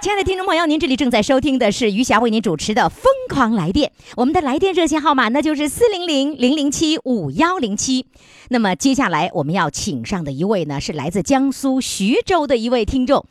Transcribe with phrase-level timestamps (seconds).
[0.00, 8.06] 亲爱的听众朋友，您这里正在收听的是余霞为您主持的《疯狂来电》，我们的来电热线号码呢就是四零零零零七五幺零七。
[8.48, 13.26] 那么接下来我们要请上的一位呢是来自江苏徐州的一位听众，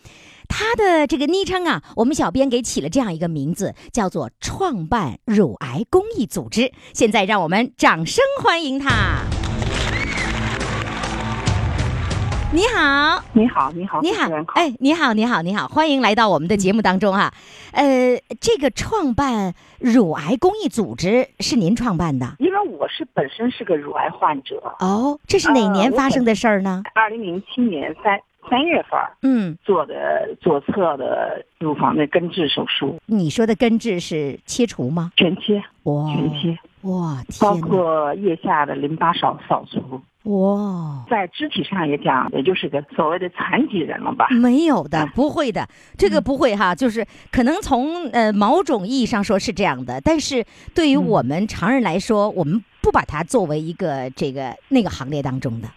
[0.50, 6.74] 他的这个昵称啊，我们小编给起了这样一个名字，叫做“创办乳癌公益组织”。
[6.94, 9.24] 现在让我们掌声欢迎他。
[12.58, 17.32] 你好，你好，你好，你好哎，你好，你好，你好，欢迎来到我们的节目当中哈、
[17.72, 22.26] 呃，这个创办乳癌公益组织是您创办的？
[22.40, 25.20] 因为我是本身是个乳癌患者，哦？
[25.28, 26.82] 这是哪年发生的事儿呢？
[26.96, 28.20] 二零零七年三
[28.50, 35.12] 三月份嗯，做的左侧的乳房的根治手术，你说的根治是切除吗？
[35.16, 41.06] 全切，哇，全切，哇，包括腋下的淋巴扫扫除，哇。
[41.10, 44.28] 在肢体上也讲，也就是个所谓的残疾人了吧？
[44.30, 55.68] 没有的，不会的，这个不会哈，就是可能从呃某种意义上说是这样的，但是对于我们常人来说，我们不把它作为一个这个那个行列当中的。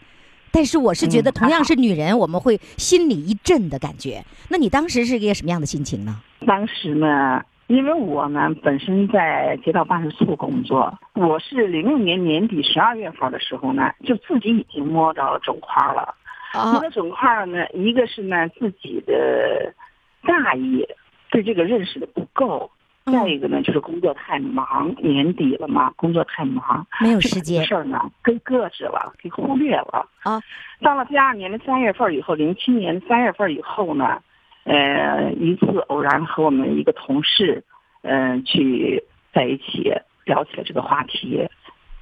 [0.52, 4.24] 但是我是觉得，嗯同样是女人，我们会心里一震的感觉。
[4.48, 6.20] 那你当时是一个什么样的心情呢？
[6.44, 7.40] 当时呢，
[7.70, 16.16] 因为我呢本身在街道办事处工作，我是零六年年底十二月份的时候呢，就自己已经摸到了肿块了。
[16.52, 19.72] 啊摸到肿块呢，一个是呢自己的
[20.24, 20.84] 大意，
[21.30, 22.68] 对这个认识的不够。
[23.04, 30.06] 嗯再一个呢，就是工作太忙，年底了嘛，工作太忙，没有时间事儿呢，给搁置了，给忽略了。
[30.22, 30.40] 啊，
[30.82, 34.20] 到了第二年的三月份以后，零七年的三月份以后呢，
[34.64, 37.64] 呃，一次偶然和我们一个同事，
[38.02, 39.92] 嗯、去在一起
[40.24, 41.48] 聊起了这个话题，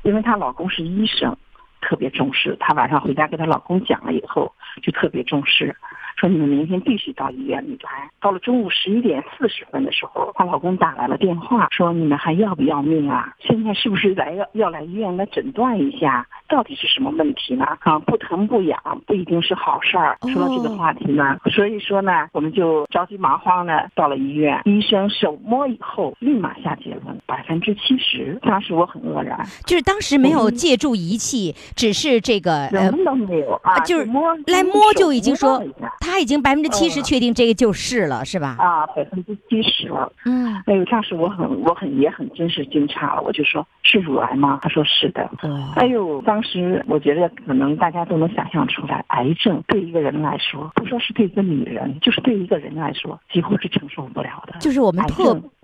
[0.02, 1.36] 因为她老公是医生，
[1.80, 2.56] 特别重视。
[2.58, 4.52] 她晚上回家跟她老公讲了以后，
[4.82, 5.76] 就特别重视，
[6.18, 8.10] 说你们明天必须到医院里来。
[8.20, 13.32] 到了中午十一点四十分的时候，她老公打来了电话，说你们还要不要命啊？
[13.38, 17.64] 现在是不是来要要来医院来诊断一下，到底是什么问题呢？
[17.80, 20.18] 啊，不疼不痒不一定是好事儿。
[20.32, 28.36] 说到这个话题呢，所以说呢，我们就着急忙慌的到了医院，医生手摸以后立马下结论，百分之七十。
[28.42, 35.62] 当时我很愕然，就是当时没有借助仪器，只是这个呃什，么都没有啊，就是摸来摸就已经说
[36.08, 38.56] 他已经百分之七十嗯确定这个就是了，是吧？
[38.58, 40.10] 啊，百分之七十了。
[40.24, 44.58] 嗯，哎呦，当时我很我很也很真是惊诧了，我就说是乳癌吗？
[44.62, 45.30] 他说是的。
[45.42, 54.58] 哇哎呦，当时我觉得可能大家都能想象出来，癌症对一个人来说，不说是对一个女人，就是对一个人来说，几乎是承受不了的。
[54.60, 55.08] 就是我们癌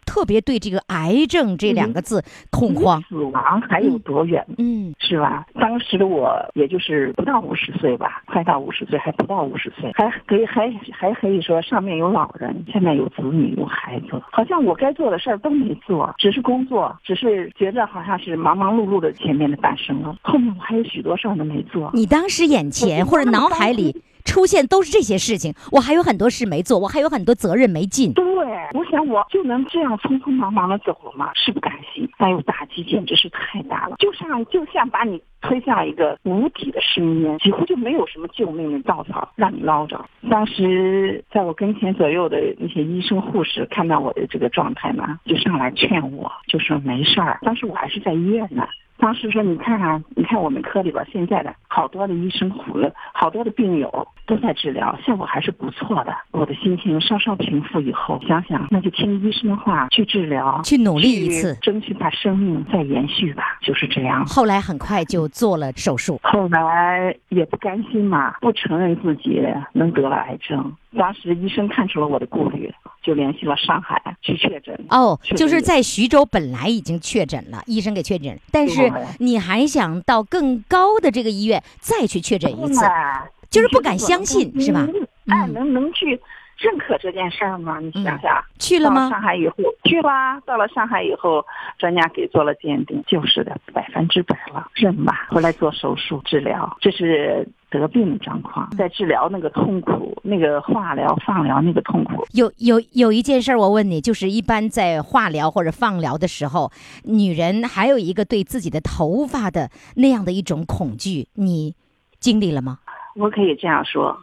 [0.05, 3.01] 特别对这个癌症这两个字恐慌。
[3.01, 4.45] 离死亡还有多远？
[4.59, 5.47] 嗯，是吧？
[5.55, 21.91] 当时的我也就是不到五十岁吧，快到五十岁，还不到五十岁，还可以还还可以说上面有老人，下面有子女有孩子，好像我该做的事儿都没做，只是工作，只是觉得好像是忙忙碌碌的前面的半生了，后面我还有许多事儿都没做。
[21.95, 28.13] 你当时眼前或者脑海里出现都是这些事情，我还有很多事没做，我还有很多责任没尽。
[28.15, 28.25] 对，
[28.73, 31.31] 我想我就能这样匆匆忙忙的走了吗？
[31.35, 40.05] 是不甘心，哎呦，打击简直是太大了，就像就像把你推向一个无底的深渊，几乎就没有什么救命的稻草让你捞着。
[40.31, 47.39] 当时在我跟前左右的那些医生护士看到我的这个状态呢，就上来劝我，就说没事儿。
[47.43, 56.15] 当时我还是在医院呢，当时说，你看啊，你看我们科里边现在的好多的医生、苦了，好多的病友都在治疗，效果还是不错的。
[56.31, 64.25] 我的心情稍稍平复以后，想想那就听医生的话去治疗，去努力一次争取把生命再延续吧，就是这样。
[64.25, 66.19] 后来很快就做了手术。
[66.23, 69.43] 后来也不甘心嘛，不承认自己
[69.73, 70.73] 能得了癌症。
[70.97, 72.73] 当时医生看出了我的顾虑，
[73.05, 74.75] 就联系了上海去确诊。
[74.89, 84.89] 哦，就是在徐州本来已经确诊了，医生给确诊，但是你还想到更高的这个医院再去确诊一次，哎就是不敢相信是吧？
[85.27, 86.21] 哎，嗯能能去
[86.59, 87.79] 认可这件事儿吗？
[87.81, 88.43] 你想想。
[88.59, 89.21] 去了吗到上？
[89.21, 91.45] 海以后去啦，到了上海以后，
[91.79, 95.27] 专家给做了鉴定，就是的，百分之百了，认吧。
[95.29, 106.71] 后来做手术治疗，这是得病的状况，在治疗那个痛苦，那个化疗、放疗那个痛苦，有有有一件事儿，我问你，就是一般在化疗或者放疗的时候，
[107.03, 111.75] 女人还有一个对自己的头发的那样的一种恐惧，你
[112.19, 112.79] 经历了吗？
[113.17, 114.17] 我可以这样说，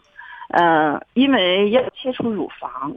[0.51, 2.95] 呃，因为要切除乳房，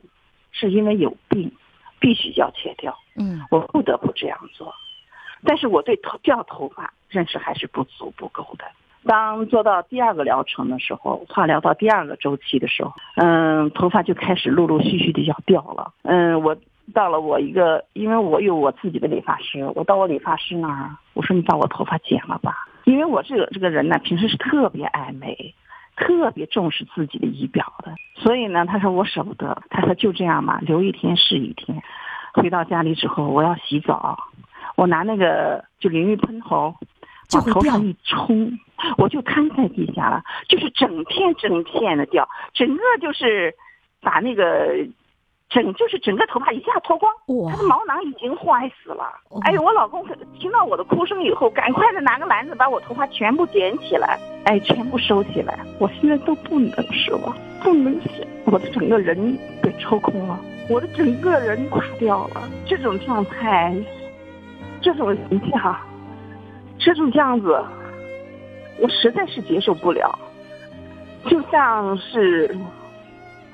[0.53, 1.53] 是因为有病，
[1.99, 4.75] 必须要切掉，嗯我不得不这样做。
[5.45, 8.65] 但是我对头掉头发认识还是不足不够的。
[9.07, 15.93] 当做到第二个疗程的时候，化疗到第二个周期的时候，嗯，头发就开始陆陆续续的要掉了。
[16.03, 16.57] 嗯，我
[16.95, 25.55] 到了我一个，因为我有我自己的理发师，我到我理发师那儿，我说你把我头发剪了吧，因为我这个这个人呢，平时是特别爱美，
[25.97, 31.83] 特别重视自己的仪表的，所以呢，他说我舍不得，他说就这样吧，留一天是一天。
[32.33, 34.19] 回到家里之后，我要洗澡，
[34.75, 36.75] 我拿那个就淋浴喷头，
[37.33, 38.59] 往就头上一冲，
[38.99, 43.55] 我就瘫在地下了，就是整片整片的掉，整个就是
[44.01, 44.75] 把那个
[45.49, 47.13] 整就是整个头发一下脱光，
[47.51, 49.39] 他的毛囊已经坏死了哦。
[49.43, 50.05] 哎呦，我老公
[50.39, 55.59] 听到我的哭声以后，赶快的拿个篮子把我头发全部捡起来，哎，全部收起来。
[55.79, 57.19] 我现在都不能说，
[57.63, 62.49] 不能想，我的整个人被抽空了，我的整个人垮掉了。
[62.67, 63.73] 这种状态，
[64.81, 65.77] 这种形象，
[66.79, 67.65] 这种样子，
[68.81, 70.19] 我实在是接受不了。
[71.27, 72.59] 就像是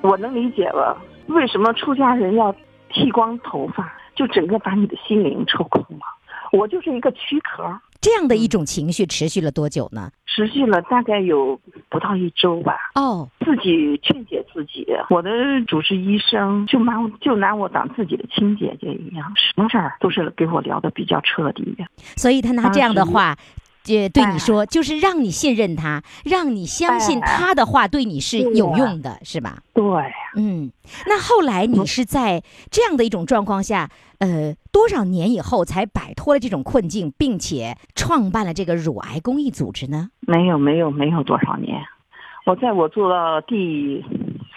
[0.01, 0.97] 我能理解了，
[1.27, 2.55] 为什么出家人要
[2.89, 6.05] 剃光头发，就整个把你的心灵抽空了。
[6.51, 7.63] 我就是一个躯壳，
[8.01, 10.11] 这样的一种情绪持续了多久呢？
[10.25, 11.57] 持续了大概有
[11.87, 12.75] 不到一周吧。
[12.95, 15.29] 哦，自己劝解自己，我的
[15.65, 21.85] 主治医生就拿我就拿我当自己的亲姐姐一样，什么事儿都是给我聊的比较彻底的。
[22.17, 23.37] 所以他拿这样的话。
[23.87, 29.63] 呃，对你哎说，就是让你信任他，让你相信哎他的话对你是有用的，是吧？
[29.73, 29.83] 对，
[30.35, 30.71] 嗯，
[31.07, 33.89] 那后来你是在这样的一种状况下，
[34.19, 40.09] 呃，多少年以后才摆脱了这种困境，并且创办了这个乳癌公益组织呢？
[40.19, 41.81] 没有没有没有多少年，
[42.45, 44.05] 我在我做到第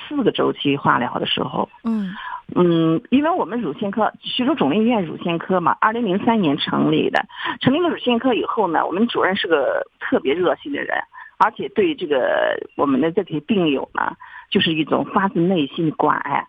[0.06, 2.12] 四个周期化疗的时候，嗯
[2.55, 7.25] 嗯，因为我们乳腺科徐州肿瘤医院乳腺科嘛，二零零三年成立的。
[7.61, 10.96] 成立了乳腺科以后呢，我们主任是个特别热心的人，
[11.38, 14.17] 而且对这个我们的这些病友呢，
[14.50, 16.46] 就是一种发自内心的关爱。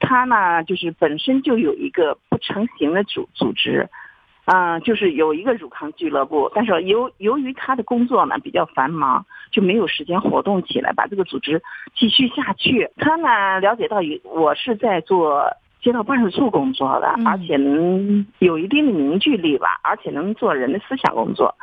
[0.00, 3.88] 他呢，就是本身就有一个不成形的组组织。
[4.50, 11.62] 嗯、就是有一个乳康俱乐部，但是由由于他的工作呢比较繁忙，就没有时间活动起来，把这个组织
[11.94, 12.90] 继续下去。
[12.96, 15.44] 他呢了解到有我是在做
[15.82, 21.54] 街道办事处工作的，嗯而且能有一定的凝聚力吧，而且能做人的思想工作，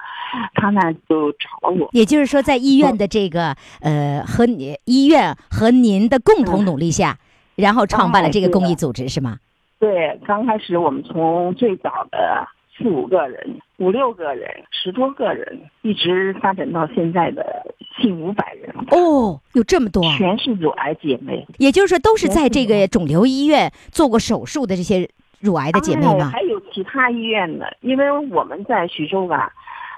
[0.54, 1.90] 他呢就找了我。
[1.92, 7.18] 也就是说，在医院的这个呃和你医院和您的共同努力下，
[7.56, 9.40] 然后创办了这个公益组织，是吗？
[9.80, 17.66] 对，刚开始我们从最早的四五个人、五六个人、十多个人，一直发展到现在的
[18.02, 21.46] 近五百人，哦，有这么多，全是乳癌姐妹。
[21.58, 26.32] 也就是说，都是在这个肿瘤医院做过手术的这些乳癌的姐妹吗？
[26.34, 29.54] 哎还有其他医院的，因为我们在徐州吧，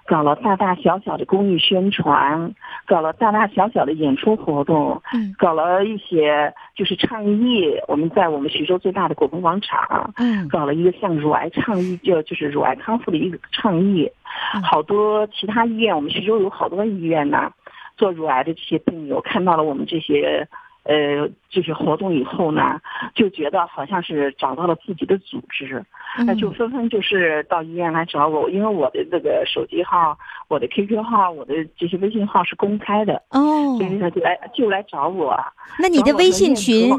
[0.08, 2.54] 搞了大大小小的公益宣传，
[2.86, 7.78] 搞了大大小小的演出活动，嗯搞了一些就是倡议。
[7.88, 14.10] 我们在我们徐州最大的果鹏广场，嗯搞了一个像乳癌倡议，就就是乳癌康复的一个倡议。
[14.56, 17.52] 嗯好多其他医院，我们徐州有好多医院呢，
[17.98, 20.48] 做乳癌的这些病友看到了我们这些。
[20.88, 22.80] 呃，这些活动以后呢，
[23.14, 25.84] 就觉得好像是找到了自己的组织，
[26.26, 30.18] 那就嗯纷纷就是到医院来找我，因为我的这个手机号、
[30.48, 35.38] 我的 QQ 号、我的这些微信号是公开的，哦所，以呢就来就来找我。
[35.78, 36.90] 那你的微信群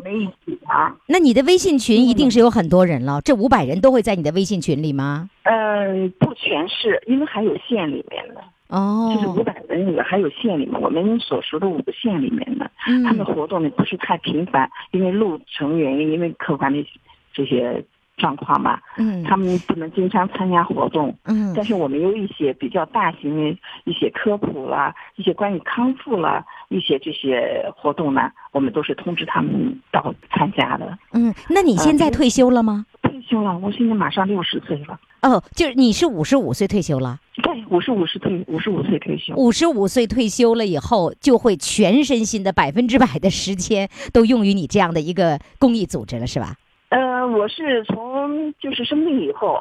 [1.07, 5.31] 那你的微信群一定是有很多人了，这五百人都会在你的微信群里吗？
[5.45, 16.87] 嗯，不全是，因为还有县里面的，就是五哦，百人里还有县里面，我们所属的五个县里面的，嗯他们活动呢不是太频繁，因为路程原因，因为客观的
[17.33, 17.83] 这些
[18.19, 21.17] 状况嘛，嗯他们不能经常参加活动。
[21.25, 30.99] 嗯但是我们有一些比较大型的一些科普啦，一些关于康复啦，一些这些活动呢，我们都是通知他们到参加的。
[31.15, 32.85] 嗯，那你现在退休了吗？
[32.85, 32.98] 退
[33.29, 39.35] 休了，我现在马上六十岁了，哦，就是你是五十五岁退休了，对，五十五十退五十五岁退休。
[39.37, 46.55] 五十五岁退休了以后，就会全身心的百分之百的时间都用于你这样的一个公益组织了，是吧？
[46.91, 49.61] 呃，我是从就是生病以后，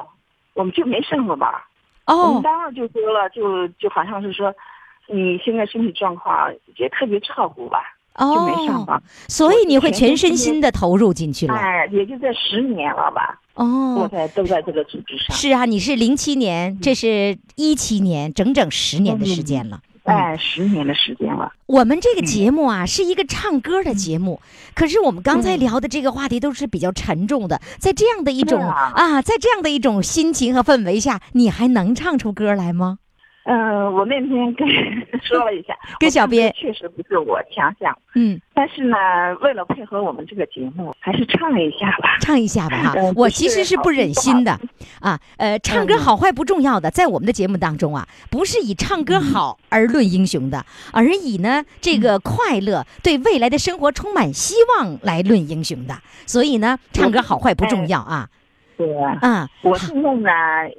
[0.54, 1.50] 我们就没上过班
[2.06, 2.16] 哦。
[2.16, 4.54] 我哦们，单位就说了，就就好像是说，
[5.08, 7.82] 你现在身体状况也特别照顾吧，
[8.14, 9.02] 哦就没上哦，班。
[9.28, 11.54] 所以你会全身我全身心的投入进去了。
[11.54, 15.36] 哎，也就在十年了吧，我哦，在都在这个组织上。
[15.36, 19.80] 是啊，你是零七年，这是一七年，整整十年的时间了。
[20.04, 21.52] 哎，十年的时间了。
[21.66, 24.40] 我们这个节目啊，是一个唱歌的节目，
[24.74, 32.98] 可是我们刚才嗯聊的这个话题都是比较沉重的，在这样的一种啊，在这样的一种心情和氛围下，你还能唱出歌来吗？
[33.50, 34.68] 嗯、我那天跟
[35.24, 38.96] 说了一下，跟小编确实不是我强项，嗯，但是呢，
[39.40, 42.18] 为了配合我们这个节目，还是唱 一下吧。
[42.20, 43.10] 唱一下吧哈嗯。
[43.16, 44.52] 我其实是不忍心的
[45.00, 55.94] 啊，呃，唱歌嗯好坏不重要的，在我们的节目当中啊，不是以唱歌好而论英雄的，而以呢这个快乐、对未来的生活充满希望来论英雄的。
[56.26, 58.28] 所以呢，唱歌好坏不重要啊。
[58.76, 60.30] 对啊，嗯，我现在呢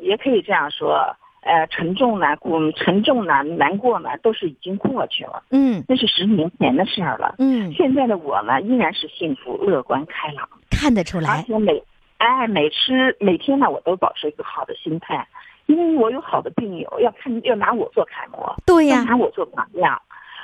[0.01, 1.03] 也可以这样说，
[1.49, 7.33] 呃，沉重呢，嗯，沉重呢，难过呢，都是已经过去了，嗯那是十年前的事儿了。
[7.39, 11.41] 嗯，现在的我呢，依然是幸福、乐观、开朗，看得出来而。
[11.41, 11.81] 且每
[12.19, 15.27] 哎每吃每天呢，我都保持一个好的心态，
[15.65, 19.99] 因为我有好的病友，要看要拿我做楷模，对呀、要拿我做榜样，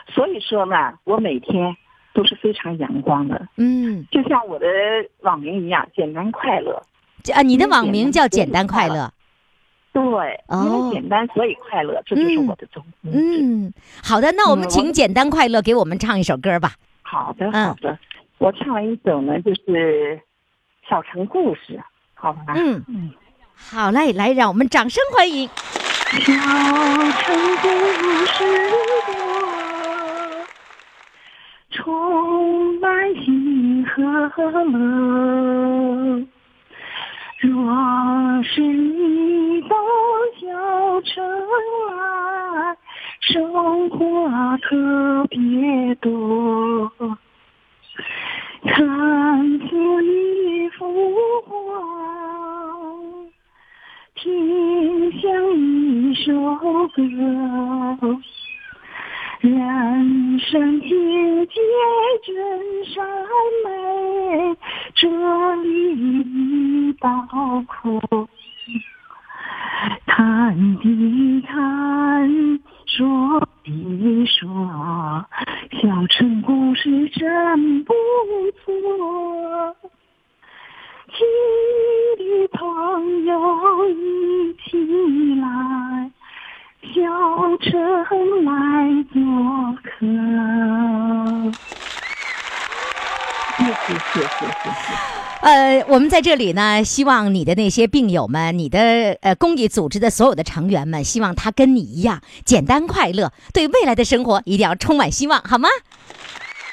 [0.07, 1.77] 所以说呢，我每天
[2.15, 4.65] 都是非常阳光的，嗯，就像我的
[5.21, 6.81] 网名一样，简单快乐。
[7.33, 9.11] 啊，你的网名叫“简单快乐”。
[9.95, 10.03] 对，
[10.49, 13.09] 因哦为简单所以快乐，这就是我的宗旨。
[13.13, 13.71] 嗯，
[14.03, 16.73] 好的，那我们请“简单快乐”给我们唱一首歌吧。
[17.01, 17.97] 好的，嗯好的。
[18.37, 19.61] 我唱了一首呢，就是
[20.89, 21.61] 《小城故事》，
[22.13, 22.53] 好吧？
[22.57, 23.09] 嗯嗯。
[23.55, 25.47] 好嘞，来，让我们掌声欢迎。
[25.47, 27.69] 小城故
[28.25, 29.15] 事多，
[31.71, 34.01] 充满喜和
[34.65, 36.27] 乐。
[37.45, 39.75] 若是你到
[40.41, 41.23] 小城
[41.87, 42.75] 来，
[43.21, 46.91] 生活特别多。
[48.63, 48.73] 看
[49.59, 50.81] 似一幅
[51.45, 51.53] 画，
[54.15, 56.33] 听像一首
[56.95, 57.03] 歌。
[59.41, 60.89] 人生境
[61.45, 61.53] 界
[62.25, 63.05] 真善
[63.63, 63.69] 美，
[64.95, 65.07] 这
[65.57, 66.23] 里
[67.05, 68.34] 已包括。
[95.95, 105.69] 我们在这里呢，希望你的那些病友们，你的呃公益组织的所有的成员们，希望他跟你一样简单快乐，对未来的生活一定要充满希望，好吗？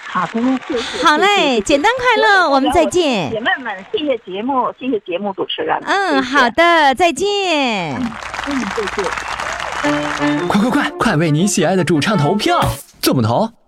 [0.09, 1.05] 好的，谢谢。
[1.05, 3.39] 好嘞，简单快乐，我们再见姐。
[3.39, 5.79] 妹们，谢谢节目，谢谢节目主持人。
[5.85, 7.95] 嗯，好，的，再见。
[7.95, 8.03] 嗯，
[8.75, 10.47] 谢谢。
[10.49, 12.61] 快快快，快为你喜爱的主唱投票！
[13.01, 13.62] 怎么投？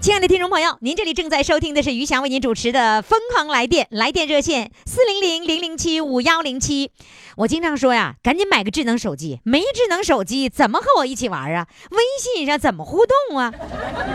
[0.00, 6.92] 亲爱的听众朋友，您这里正在收听的是余霞为您主持的《疯狂来电》，来电热线四零零零零七五幺零七。
[7.36, 11.66] 我经常说呀，赶紧买个智能手机，没智能手机怎么和我一起玩啊？
[11.90, 13.52] 微信上怎么互动啊？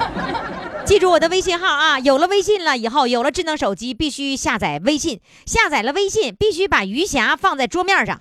[0.85, 1.99] 记住我的微信号啊！
[1.99, 5.19] 有了微信了以后，有了智能手机，必须下载微信。
[5.45, 8.19] 下载了微信，必须把余霞放在桌面上。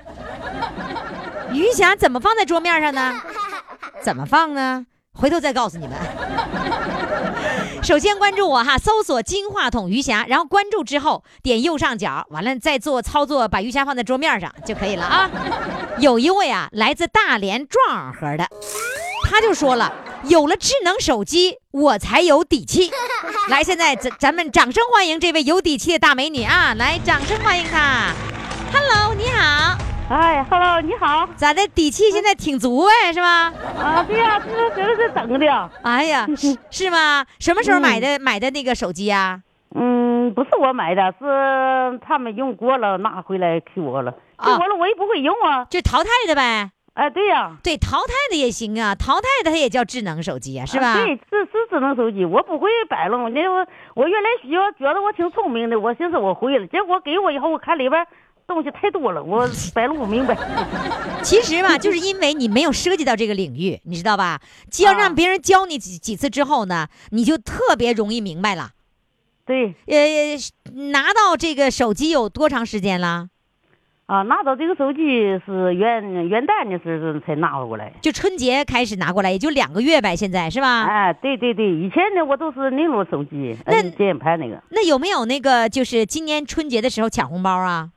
[1.52, 3.22] 余霞怎么放在桌面上呢？
[4.02, 4.86] 怎么放呢？
[5.14, 5.96] 回头再告诉你们。
[7.82, 15.28] 首先关注我哈，搜索“金话筒余霞”，然后关注之后点右上角，完了再做操作，把余霞放在桌面上就可以了啊。
[15.98, 18.46] 有一位啊，来自大连壮河的，
[19.28, 22.92] 他就说了，有了智能手机，我才有底气。
[23.50, 26.74] 来，现在咱咱们掌声欢迎这位有底气的大美女啊！
[26.74, 28.12] 来，掌声欢迎她。
[28.72, 29.76] Hello，你好，
[30.12, 31.26] 哎，Hello，你好。
[31.36, 31.66] 咋的？
[31.68, 33.50] 底气现在挺足哎，是吧？
[33.82, 35.70] 啊，对呀、这是这是整的。
[35.82, 37.24] 哎呀，是是吗？
[37.40, 39.40] 什么时候买的、买的那个手机呀、
[39.74, 44.12] 嗯，不是我买的，是他们用过了拿回来给我了。
[44.12, 45.64] 给啊我了，我也不会用啊。
[45.70, 46.70] 就淘汰的呗。
[46.92, 50.88] 哎，对呀、对，淘汰的也行啊，淘汰的它也叫智能手机啊，是吧？
[50.88, 53.32] 啊对，是是智能手机，我不会摆弄。
[53.32, 58.06] 那我我原来学觉得我挺聪明的，我寻思我会了，结果给我以后，我看里边
[58.46, 60.36] 东西太多了，我摆弄不明白。
[61.22, 64.40] 其实吧，就是因为你没有涉及到这个领域，你知道吧？
[64.70, 68.70] 只要让啊别人教你几几次之后呢，你就特别容易明白了。
[69.44, 70.36] 对呃，
[70.90, 73.28] 拿到这个手机有多长时间了？
[74.06, 75.00] 啊，拿到这个手机
[75.46, 77.92] 是元元旦的时候才拿过来。
[78.02, 80.84] 就春节开始拿过来，也就两个月呗，现在是吧？
[80.84, 84.62] 哎，对对对，以前呢我都是那种手机，那摁键盘那个。
[84.70, 87.90] 那有没有那个就是今年春节的时候抢红包啊？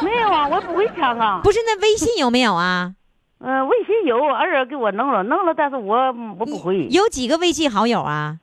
[0.04, 1.40] 没有啊，我不会抢啊。
[1.42, 2.94] 不是，那微信有没有啊？
[3.38, 5.96] 嗯、 微信有，儿子给我弄了，弄了，但是我
[6.38, 6.86] 我不会。
[6.90, 8.38] 有几个微信好友啊？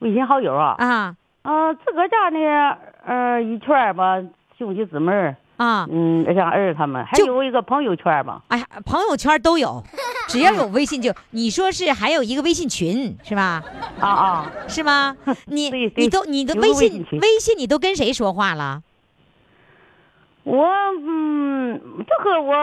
[0.00, 2.76] 微信好友啊，啊啊，自个儿家呢，
[3.06, 4.20] 呃，一圈儿吧，
[4.58, 5.86] 兄弟姊妹儿，啊！
[5.90, 8.42] 嗯，像儿子他们，还有一个朋友圈儿吧。
[8.48, 9.82] 哎呀，朋友圈都有，
[10.28, 11.12] 只要有微信就。
[11.30, 13.62] 你说是还有一个微信群是吧？
[14.00, 15.16] 啊啊，是吗？
[15.46, 18.82] 你你都你的微信微信你都跟谁说话了？
[20.44, 20.66] 我
[21.06, 22.54] 嗯，就和我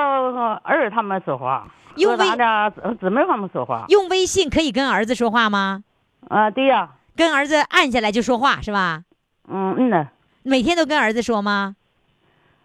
[0.64, 3.86] 儿子他们说话，用微和咱家姊姊妹他们说话。
[3.88, 5.84] 用微信可以跟儿子说话吗？
[6.28, 9.04] 啊，对呀、跟儿子按下来就说话是吧？
[9.48, 10.10] 嗯嗯呢，
[10.44, 11.76] 每天都跟儿子说吗？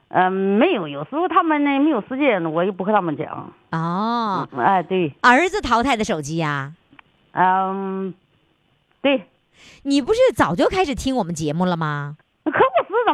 [0.08, 3.52] 嗯、没有，有时候他们呢没有时间，我也不和他们讲。
[3.70, 6.72] 哦，嗯哎，对，儿子淘汰的手机呀、
[7.32, 8.14] 嗯，
[9.00, 9.28] 对，
[9.82, 12.16] 你不是早就开始听我们节目了吗？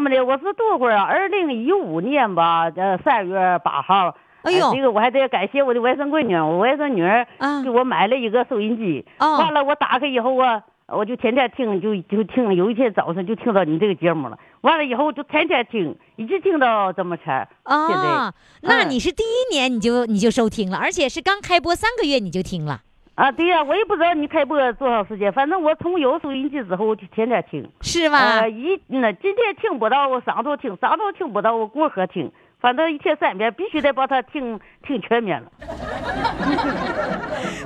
[0.00, 1.04] 可不是怎么的，我是多会儿啊？
[1.04, 4.16] 二零一五年吧，呃，三月八号。
[4.42, 9.04] 哎呦呃这个我还得感谢我的外甥闺女，我外甥女儿啊给我买了一个收音机。
[9.18, 12.54] 哦完了，我打开以后啊，我就天天听，就就听。
[12.54, 14.38] 有一天早上就听到你这个节目了。
[14.62, 17.48] 完了以后就天天听，一直听到这么前儿。
[17.66, 22.80] 现在哦，那嗯你是第一年你就你就收听了，而且是刚开播三个月你就听了，
[23.20, 27.70] 啊，对呀、我也不知道你开播多长时间，反正我从有收音机之后，我就天天听。
[27.82, 28.38] 是吧？
[28.40, 32.32] 呃，一那今天听不到，我上头听；上头听不到，我过河听。
[32.60, 35.52] 反正一天三遍，必须得把它听听全面了。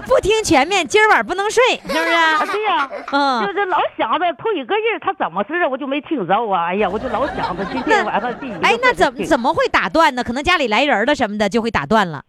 [0.09, 2.11] 不听全面，今儿晚上不能睡，是不是？
[2.11, 6.67] 啊，对呀、嗯就是老想着头一个人他怎么事我就没听着啊。
[6.67, 10.25] 哎呀，我就老想着今天晚上第一个哎，那怎么怎么会打断呢？
[10.25, 12.25] 可能家里来人了什么的就会打断了。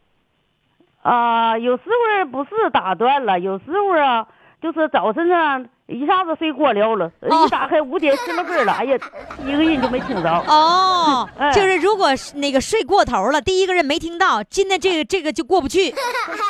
[1.09, 1.57] 啊？
[1.57, 4.27] 有时候不是打断了，有时候啊，
[4.61, 8.97] 就是早晨啊，一下子睡过了了，哦一打开五点十来分了， 哎呀，
[9.45, 10.29] 一个人就没听着。
[10.47, 15.93] 哦，哎就是如果那个睡过头了，第一个人没听到，今天这个这个就过不去。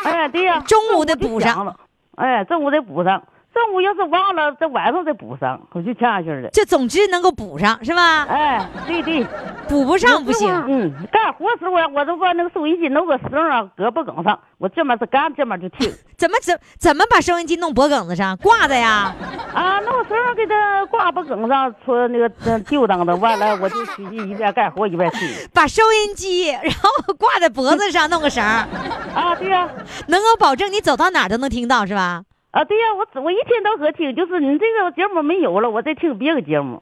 [0.05, 1.75] 哎，对呀、中午得补上。
[2.15, 3.21] 哎，中午得补上，
[3.55, 6.49] 中午要是忘了，在晚上再补上，我就这样式儿的。
[6.51, 8.25] 这总之能够补上是吧？
[8.25, 9.25] 哎，对对，
[9.69, 10.51] 补不上不行。
[10.67, 15.89] 嗯，干活时候啊，我都把那个收音机弄个绳啊，胳膊梗上，我这面是干，这面就听。
[16.17, 19.15] 怎么怎怎么把收音机弄脖梗子上挂着呀？
[19.53, 25.29] 啊，弄绳儿给它挂脖梗上，出那个呃丢当的，完了 我就出去一边干活一边听。
[25.53, 28.67] 把收音机然后挂在脖子上，弄个绳儿，
[29.15, 29.69] 啊，对呀、
[30.07, 32.23] 能够保证你走到哪儿都能听到是吧？
[32.55, 36.81] 啊，对呀、我我一天到黑听，就是你这个节目没有了，我再听别的节目。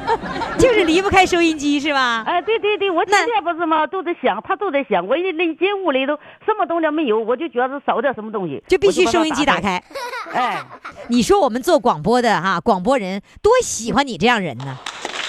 [0.60, 2.22] 就是离不开收音机是吧？
[2.26, 9.58] 哎，对对对，我天天不是吗，都在想，他都在想，我一一进屋里头什么东西没有，我就觉得少点什么东西，就必须收音机打。
[9.58, 9.82] 开。
[10.34, 10.62] 哎，
[11.08, 14.76] 你说我们做广播的哈，广播人多喜欢你这样人呢，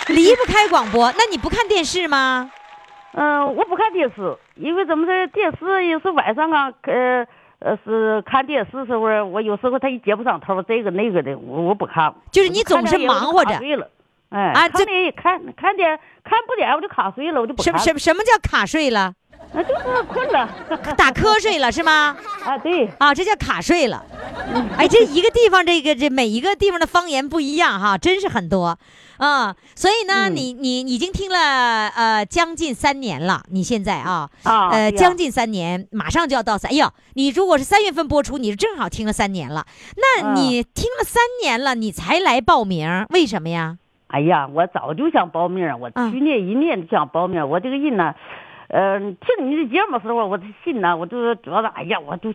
[0.10, 1.10] 离不开广播。
[1.14, 2.52] 那你不看电视吗？
[3.14, 7.26] 嗯、我不看电视，因为怎么说，电视有时候晚上啊，呃
[7.60, 12.14] 呃是看电视时候，我有时候他一接不上头，这个那个的，我我不看。
[12.32, 13.90] 就是你总是忙活着我就卡睡了。
[14.30, 17.66] 哎，啊这看点看看点看不点我就卡睡了，我就不看。
[17.66, 19.14] 什么什么什么叫卡睡了？
[19.54, 20.50] 那就是困了。
[20.98, 22.16] 打瞌睡了是吗？
[22.44, 24.06] 啊，对，啊，这叫卡睡了。
[24.78, 28.78] 哎，这一个地方，这个这每一个地方的方言不一样哈，真是很多
[29.18, 29.56] 啊。
[29.76, 36.72] 所以呢，嗯你你已经听了呃将近三年了，你现在啊，啊呃将近三年，马上就要到三。
[36.72, 39.66] 哎呦，你如果是三月份播出，你正好听了三年了。
[39.96, 43.78] 那嗯你听了三年了，你才来报名，为什么呀？
[44.08, 47.46] 哎呀，我早就想报名，我嗯去年一年就想报名儿。
[47.46, 48.14] 我这个人呢，
[48.70, 52.34] 呃，听你的节目时候，我的心呢，我就主要是，哎呀，我就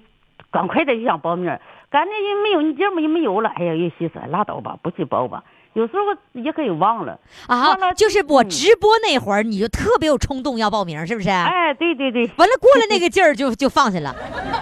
[0.51, 1.61] 赶快的就想报名儿。
[1.91, 5.45] 感觉也没有你节目也没有了，哎呀，有心思拉倒吧，不去报吧。
[5.75, 7.19] 有时候也可以忘了。
[7.47, 11.31] 啊就是我嗯直播那会儿，你就特别有冲动要报名，是不是？
[11.31, 14.15] 哎，对对对，完了过了那个劲儿就就放下了。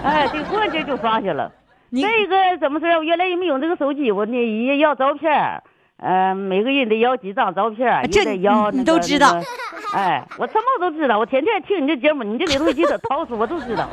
[0.03, 1.51] 哎，对，过这就放下了。
[1.89, 3.03] 你再一个怎么说？
[3.03, 5.61] 原来也没有这个手机，我那也要照片儿，
[6.01, 9.33] 呃，每个人得要几张照片儿，这也得要你那个你都知道。
[9.33, 9.45] 那个
[9.93, 13.87] 哎，我什么都知道，我天天听你这节目，你这里头几个套路我都知道。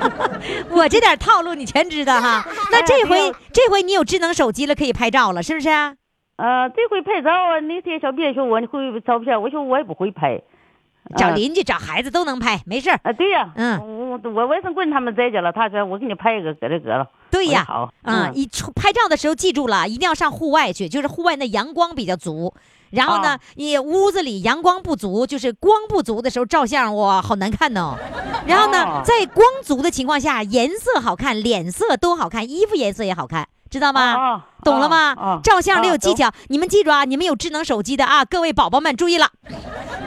[0.70, 2.42] 我这点套路你全知道哈。
[2.72, 5.68] 那这回哎这回你有智能手机了，可以拍照了，是不是？
[5.68, 10.40] 呃，这回拍照啊，那天小编说我你会照片，我说我也不会拍。
[11.10, 12.98] 啊找邻居、找孩子都能拍，没事儿。
[13.02, 13.78] 啊，对呀，嗯
[14.10, 17.06] 我我外甥棍他们在家了，他说我给你拍一个，搁这搁了。
[17.30, 22.54] 对呀好，嗯，嗯一出拍照的时候记住了，一定要上户外去，就是户外那阳光比较足。
[22.90, 27.96] 然后呢啊，你屋子里阳光不足，就是光不足的时候照相，哇，好难看呢。
[28.46, 34.00] 然后呢哦，在光足的情况下，颜色好看，脸色都好看，衣服颜色也好看，知道吗？
[34.00, 35.14] 啊懂了吗？
[35.16, 37.04] 啊照相得有技啊巧，你们记住啊！
[37.04, 39.30] 你们有智能手机的啊，各位宝宝们注意了，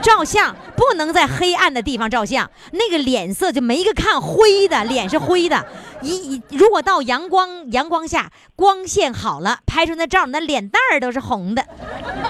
[0.02, 5.66] 照相不能在黑暗的地方照相，那个脸色就没一个看灰的，脸是灰的。
[6.00, 11.62] 一一如果到阳光阳光下，光线好了，拍出那照，那脸蛋儿都是红的，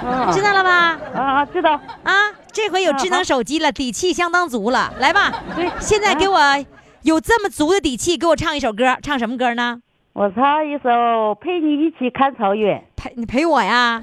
[0.02, 0.98] 嗯知道了吧？
[1.14, 1.80] 啊啊，知道。
[2.02, 2.12] 啊，
[2.52, 4.92] 这回有智能手机了，底气相当足了。
[4.98, 5.32] 来吧，
[5.78, 6.64] 现在给啊我
[7.02, 9.78] 有这么足的底气，给我唱一首歌，唱什么歌呢？
[10.12, 10.88] 我唱一首
[11.36, 14.02] 《陪你一起看草原陪你陪我呀。》。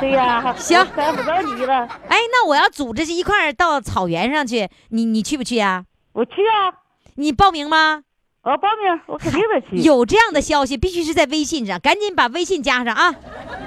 [0.00, 5.84] 对呀，行我猜不着你了，哎，那我要组织一块儿到草原上去，你你去不去呀？
[6.14, 6.72] 我去啊，
[7.16, 8.02] 你报名吗？
[8.42, 9.76] 我报名，我肯定得去。
[9.86, 13.14] 有这样的消息，必须是在微信上，赶紧把微信加上啊！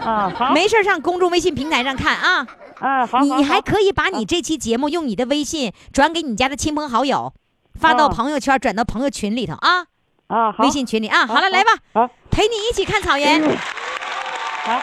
[0.04, 2.48] 啊，好，没事儿上公众微信平台上看啊。
[2.80, 7.34] 啊，好，你还可以把你这期节目用你的微信转给你家的亲朋好友，
[7.76, 9.86] 发到哦朋友圈，转到朋友群里头啊，
[10.28, 11.26] 啊，好微信群里啊。
[11.26, 14.82] 好了，来吧，好，陪你一起看草原，好，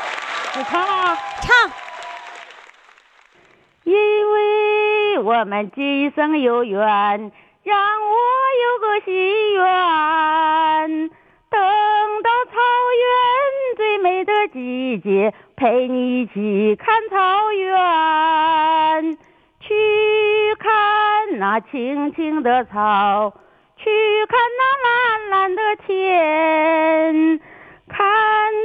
[0.56, 1.16] 你唱啊。
[1.42, 1.70] 唱。
[3.84, 6.80] 因为我们今生有缘，
[7.62, 8.16] 让我
[8.64, 11.10] 有个心愿，
[11.50, 11.60] 等
[12.22, 12.56] 到草
[13.02, 19.18] 原最美的季节，陪你一起看草原，
[19.60, 19.74] 去
[20.58, 23.34] 看那青青的草，
[23.84, 23.90] 去
[24.26, 27.38] 看那蓝蓝的天，
[27.86, 27.98] 看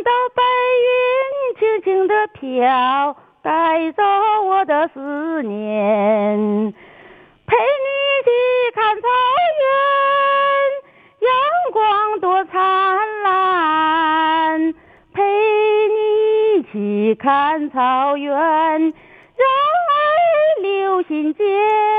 [0.03, 0.41] 到白
[0.87, 4.01] 云轻轻的飘，带走
[4.45, 6.73] 我的思念。
[7.45, 8.29] 陪你一起
[8.73, 9.07] 看草
[9.59, 11.29] 原，阳
[11.73, 12.53] 光多灿
[13.23, 14.73] 烂。
[15.13, 15.21] 陪
[15.89, 15.95] 你
[16.55, 19.43] 一起看草原，让
[19.89, 21.98] 爱留心间。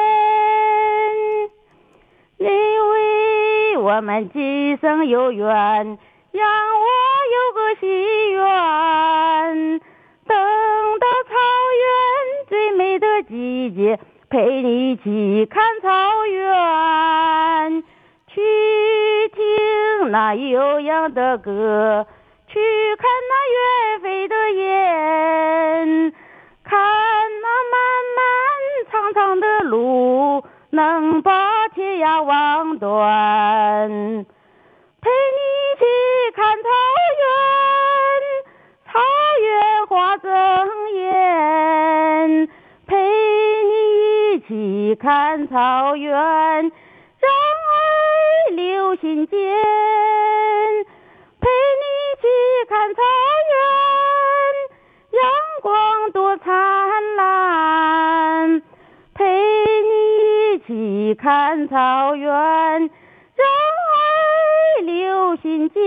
[3.81, 5.97] 我们今生有缘，让
[6.37, 6.87] 我
[7.33, 9.81] 有个心愿，
[10.27, 10.37] 等
[10.99, 11.35] 到草
[11.81, 15.89] 原最美的季节，陪你一起看草
[16.27, 17.83] 原，
[18.27, 18.43] 去
[19.35, 22.07] 听那悠扬的歌，
[22.49, 22.61] 去
[22.97, 26.13] 看那远飞的雁，
[26.65, 26.79] 看
[27.41, 27.81] 那漫
[28.15, 28.21] 漫
[28.91, 33.89] 长长的路，能把天涯望断。
[33.89, 35.85] 陪你一起
[36.35, 36.69] 看草
[37.21, 37.31] 原，
[38.87, 38.99] 草
[39.41, 40.31] 原花正
[40.93, 42.49] 艳。
[42.87, 42.97] 陪
[43.65, 46.71] 你一起看草原，让
[47.71, 49.39] 爱留心间。
[51.41, 52.27] 陪你一起
[52.69, 53.01] 看草
[53.51, 55.23] 原，阳
[55.63, 56.80] 光多灿
[61.15, 62.89] 看草原，让
[63.97, 65.83] 爱留心间，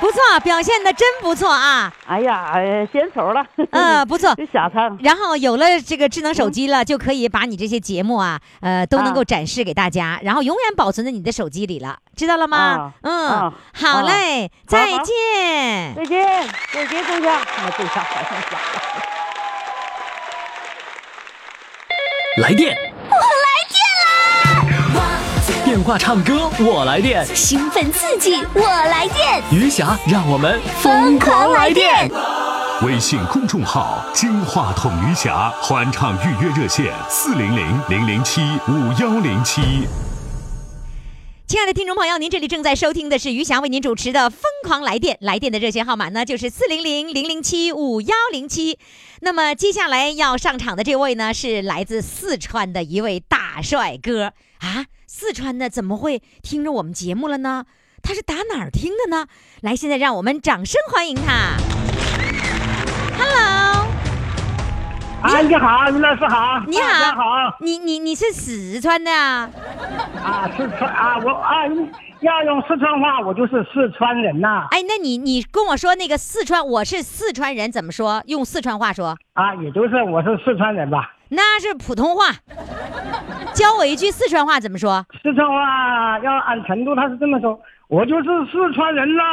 [0.00, 1.92] 不不错，表现的真不错啊。
[2.06, 3.46] 哎呀，哎献丑了。
[3.70, 4.34] 嗯，不错。
[4.34, 4.98] 就瞎唱。
[5.02, 12.92] 然后有了这个智能手机了，就可以把你这些节目啊，呃，都能够展示给大家，然后永远保存在你的手机里了，知道了吗啊？
[13.02, 15.94] 嗯啊，好嘞，好再好见。
[15.94, 17.36] 再见，再见，仲夏。
[17.36, 18.70] 哎，对象好像瞎了。
[22.42, 23.20] 来电，我来
[23.68, 23.79] 电啦！
[25.70, 32.10] 电话唱歌，我来电，兴奋刺激，我来电，余霞，让我们疯狂来电！
[32.82, 39.86] 微信公众号“金话筒余霞”欢唱预约热线：四零零零零七五幺零七。
[41.46, 48.76] 亲爱的听众朋友，您这里正在收听的是余霞为您主持的《疯狂来电》，来电的热线号码呢就是四零零零零七五幺零七。
[49.20, 54.86] 那么接下来要上场的这位呢是来自四川的一位大帅哥啊！
[55.12, 57.64] 四川的怎么会听着我们节目了呢？
[58.00, 59.26] 他是打哪儿听的呢？
[59.60, 61.56] 来，现在让我们掌声欢迎他。
[63.18, 63.88] Hello，
[65.20, 69.50] 啊，你好，于老师好，你好你好你你你是四川的啊？
[70.22, 71.66] 啊，四川啊，我啊，
[72.20, 78.22] 要用四川话，我就是四川人呐、哎，那你你跟我说那个四川，我是四川人，怎么说？
[78.26, 81.16] 用四川话说，啊，也就是我是四川人吧。
[81.30, 82.32] 那是普通话。
[83.54, 89.24] 教我一句四川话怎么说四川话要按程度，他是这么说，我就是四川人啦。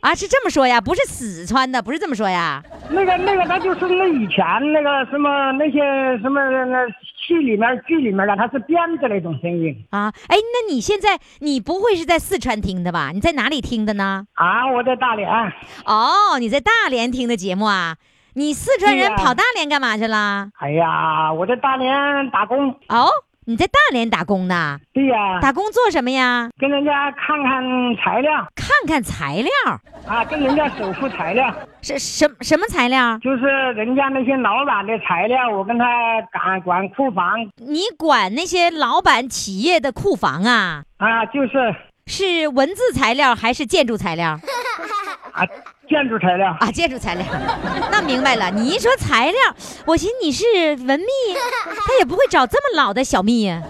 [0.00, 0.14] 啊？
[0.14, 0.80] 是这么说呀？
[0.80, 2.62] 不是四川的，不是这么说呀？
[2.90, 5.80] 那个那个，他就是那以前那个什么那些
[6.22, 6.86] 什么那
[7.26, 10.12] 戏里面剧里面的，他是编的那种声音啊？
[10.28, 13.10] 哎，那你现在你不会是在四川听的吧？
[13.12, 14.26] 你在哪里听的呢？
[14.34, 14.70] 啊。
[14.70, 15.28] 我在大连，
[15.84, 17.96] 哦，你在大连听的节目啊？
[18.36, 20.48] 你四川人跑大连干嘛去了？
[20.58, 22.68] 哎呀，我在大连打工。
[22.88, 23.06] 哦，
[23.44, 24.76] 你在大连打工呢？
[24.92, 26.48] 对呀，打工做什么呀？
[26.58, 27.62] 跟人家看看
[27.96, 29.50] 材料看看材料，
[30.08, 31.54] 啊，跟人家手付材料。
[31.80, 33.16] 是什什么材料？
[33.18, 33.44] 就是
[33.74, 35.84] 人家那些老板的材料，我跟他
[36.32, 40.82] 管管库房你管那些老板企业的库房啊？
[40.96, 41.72] 啊，就是
[42.06, 44.38] 是文字材料还是建筑材料
[45.32, 45.46] 啊
[45.88, 46.56] 建筑材料。
[46.60, 46.70] 啊？
[46.70, 47.26] 建筑材料，
[47.90, 48.50] 那明白了。
[48.50, 49.38] 你一说材料，
[49.84, 50.44] 我寻思你是
[50.84, 51.06] 文秘，
[51.86, 53.62] 他也不会找这么老的小秘呀。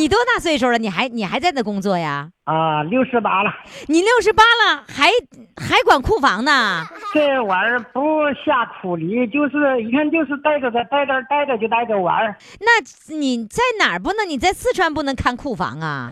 [0.00, 0.78] 你多大岁数了？
[0.78, 2.30] 你还你还在那工作呀？
[2.44, 3.52] 啊，六十八了，
[3.86, 5.10] 你六十八了，还
[5.54, 6.86] 还管库房呢？
[7.12, 12.34] 这玩意儿不下苦力，就是一天就是待着在待着待着就待着玩儿。
[12.60, 14.26] 那你在哪儿不能？
[14.26, 16.10] 你在四川不能看库房啊？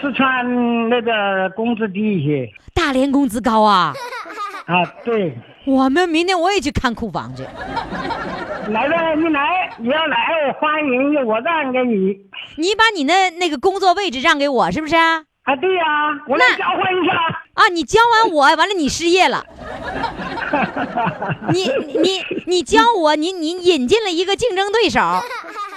[0.00, 3.92] 四川那边工资低一些大连工资高啊！
[4.66, 7.42] 啊，对，我们明天我也去看库房去。
[8.70, 10.16] 来吧，你来，你要来，
[10.48, 12.16] 我欢迎你，我让给你。
[12.56, 14.94] 你把你那那个工作位置让给我，是不是？
[14.94, 15.84] 啊，啊，对呀、
[16.28, 17.12] 我来那交换一下。
[17.54, 19.44] 啊你教完我，完了你失业了。
[21.52, 21.64] 你
[21.98, 25.00] 你你教我，你你引进了一个竞争对手，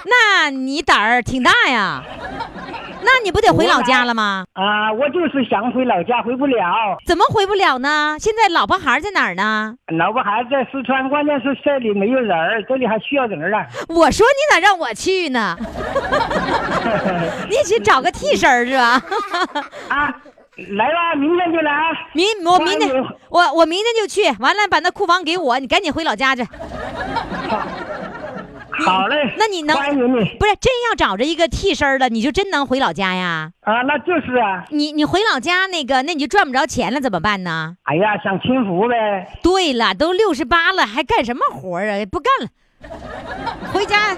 [0.06, 2.02] 那你胆儿挺大呀。
[3.02, 4.44] 那你不得回老家了吗？
[4.52, 6.98] 啊，我就是想回老家，回不了。
[7.06, 8.16] 怎么回不了呢？
[8.20, 9.74] 现在老婆孩儿在哪儿呢？
[9.98, 13.66] 老婆孩子在四川，关键是这里没有人儿，这里还需要人儿啊。
[13.88, 15.56] 我说你咋让我去呢？
[17.48, 19.02] 你去找个替身是吧？
[19.88, 20.14] 啊，
[20.76, 21.72] 来吧，明天就来。
[22.12, 22.90] 明我明天
[23.30, 26.46] 我我明天就去，完了把那库房给我，你赶紧回老家去。
[28.84, 33.50] 好嘞， 那你能欢迎你不是真要找着一个替身儿的，你就真能回老家呀？
[33.62, 34.64] 啊，那就是啊。
[34.70, 37.76] 你你回老家那个，那你就赚不着钱了，怎么办呢？
[37.84, 39.38] 哎呀，享清福呗。
[39.42, 42.04] 对了，都六十八了，还干什么活儿啊？
[42.10, 42.48] 不干了，
[43.72, 44.16] 回家，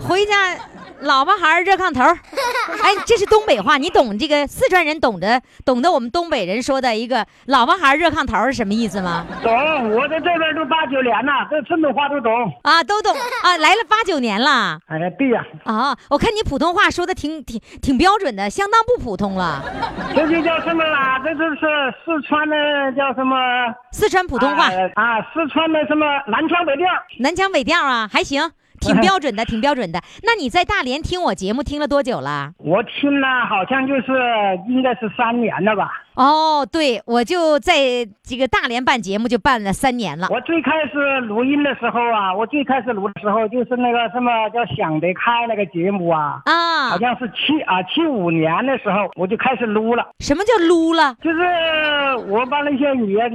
[0.00, 0.56] 回家，
[1.00, 2.02] 老婆孩儿热炕头。
[2.82, 9.26] 哎，这是东北话，你懂这个四川人懂得懂得我们东北人说的一个老婆孩儿热炕头是什么意思吗？
[9.42, 9.52] 懂，
[9.94, 12.30] 我在这边都八九年了，这顺东话都懂。
[12.62, 14.78] 啊，都懂啊，来了八九年了。
[14.86, 19.62] 哎呀，对呀、啊，我看你普通话说的挺挺挺标准的，相当不普通了。
[20.14, 21.20] 这就叫什么啦？
[21.24, 22.56] 这就是四川的
[22.96, 23.36] 叫什么？
[23.92, 26.86] 四川普通话，啊啊，四川的什么南腔北调？
[27.18, 28.42] 南腔北调啊，还行，
[28.80, 30.00] 挺标准的，挺标准的。
[30.22, 32.52] 那你在大连听我节目听了多久了？
[32.58, 34.12] 我听了好像就是
[34.68, 35.90] 应该是三年了吧。
[36.14, 40.26] 哦，对，我就在这个大连办节目就办了三年了。
[40.32, 50.08] 我最开始录音的时候啊，我最开始录的时候就是那个什么叫想得开那个节目啊，啊好，像是七啊七五年的时候我就开始撸了。
[50.18, 51.14] 什么叫撸了？
[51.22, 51.38] 就是
[52.26, 53.28] 我把那些你一个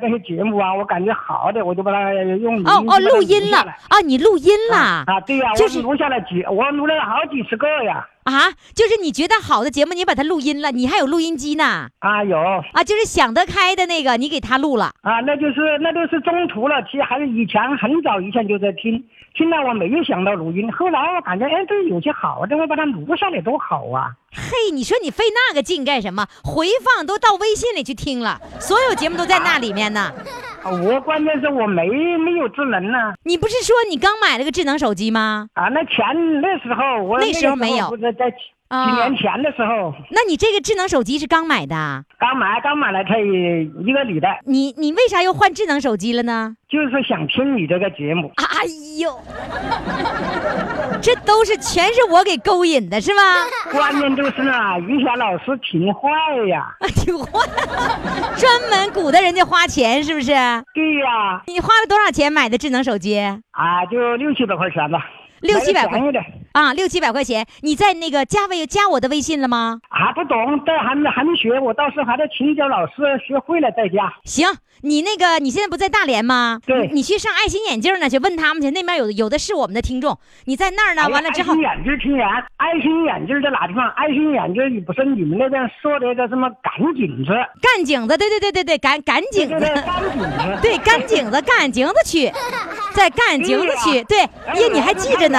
[0.00, 8.06] 那些节目啊，我感觉好的，我就把它用录哦哦，音录音了啊，你录音了啊，对呀、就是我录下来几，我录了好几十个呀。
[8.24, 11.88] 啊，就是你觉得好的节目，你把它录音了，你还有录音机呢。
[12.00, 14.92] 啊，有啊，就是想得开的那个，你给他录了。
[15.00, 19.02] 啊，那就是那都是中途了，其实还是以前很早以前就在听，
[19.38, 24.10] 听到我没有想到录音，后来我感觉哎，这有些好的，我把它录下来多好啊！
[24.32, 26.26] 嘿，你说你费那个劲干什么？
[26.42, 30.12] 回放都到微信里去听了，所有节目都在那里面呢。
[30.64, 33.14] 啊我关键是我没没有智能呢。
[33.22, 35.46] 你不是说你刚买了个智能手机吗？
[35.54, 36.04] 啊，那钱
[36.42, 42.04] 那时候我那时候没有不是在几啊几年前的时候，那你这个智能手机是刚买的啊？
[42.18, 46.54] 刚买刚买了才一个礼拜，你你为啥又换智能手机了呢？
[46.68, 48.30] 就是想听你这个节目。
[48.36, 48.66] 哎
[49.00, 49.18] 呦，
[51.00, 53.22] 这都是全是我给勾引的是吗？
[53.72, 56.10] 关键就是呢，于霞老师挺坏
[56.48, 56.76] 呀。
[56.94, 57.40] 挺坏，
[58.36, 60.26] 专门鼓捣人家花钱是不是？
[60.74, 63.18] 对呀，你花了多少钱买的智能手机？
[63.18, 65.02] 啊，就六七百块钱吧，
[65.40, 66.00] 六七百块。
[66.52, 67.46] 啊，六七百块钱。
[67.60, 69.80] 你在那个加微加我的微信了吗？
[69.88, 72.94] 啊，不懂，但还没还没学，我到时候还得请教老师，
[73.26, 74.12] 学会了再加。
[74.24, 74.48] 行，
[74.82, 76.58] 你那个你现在不在大连吗？
[76.66, 80.18] 对你你去上爱心眼镜那，去问他们去，那边有有的是我们的听众。
[80.46, 83.88] 你在那儿呢，完了之后爱心眼镜听言，爱心眼镜在哪地方？
[83.90, 87.32] 爱心眼镜不是你们那边说的叫什么赶井子？
[87.60, 89.60] 干井子，对对对对对，赶赶井子
[90.60, 92.26] 对干井子干井子区，
[92.92, 95.38] 在干井子区，对，哎耶，你还记着呢。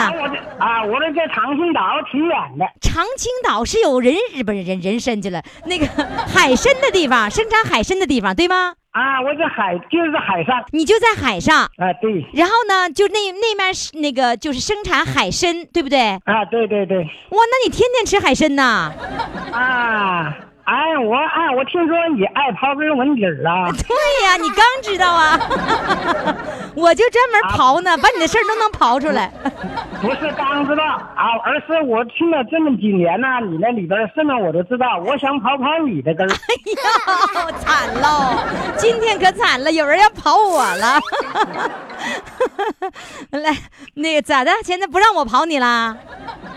[0.60, 1.82] 啊，我这在长青岛
[2.12, 2.66] 挺远的。
[2.82, 5.86] 长青岛是有人日本人人参去了，那个
[6.34, 8.74] 海参的地方，生产海参的地方，对吗？
[8.92, 10.64] 啊，我在海就是海上。
[10.72, 12.26] 你就在海上，啊，对。
[12.34, 16.00] 然后呢，就那那面是那个就是生产海参，对不对？
[16.26, 16.98] 啊，对对对。
[16.98, 18.92] 哇，那你天天吃海参呐？
[19.54, 20.36] 啊，
[20.70, 23.72] 哎，我哎，我听说你爱刨根问底儿啊。
[23.74, 25.40] 对呀，你刚知道啊，
[26.76, 29.32] 我就专门刨呢，把你的事儿都能刨出来。
[30.00, 35.00] 不是刚知道啊，而是我听了这么几年呢、你那里边什么我都知道。
[35.00, 36.34] 我想刨刨你的根儿。
[36.34, 36.38] 哎
[36.78, 38.38] 呀，惨喽！
[38.78, 41.00] 今天可惨了，有人要刨我了。
[43.42, 43.58] 来，
[43.96, 44.52] 那个咋的？
[44.64, 45.98] 现在不让我刨你啦？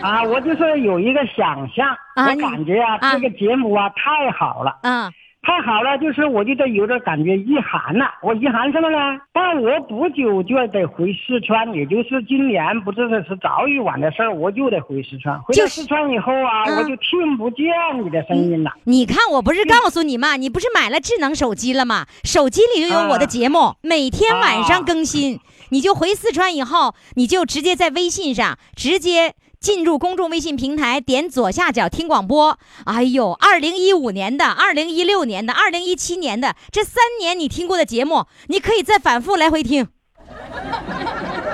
[0.01, 5.09] 啊，我就是有一个想象，我感觉啊，啊这个节目啊太好了，嗯，
[5.43, 8.05] 太好了，就是我就得有点感觉遗憾了。
[8.21, 8.97] 我遗憾什么呢？
[9.31, 15.41] 但我不久就要得回四川，也就是今年不知道是早与晚的事儿，我就得回四川。
[15.41, 17.65] 回四川以后啊，嗯我就听不见
[18.03, 18.73] 你的声音了。
[18.83, 20.35] 你看，我不是告诉你吗？
[20.35, 22.05] 你不是买了智能手机了吗？
[22.25, 25.39] 手机里就有我的节目，每天晚上更新。
[25.69, 29.33] 你就回四川以后，你就直接在微信上直接。
[29.63, 32.59] 进入公众微信平台，点左下角听广播。
[32.83, 39.87] 哎呦，二零一五年的、二零一六年的、二零一七年的这三年你听过的节目，你可以再反复来回听。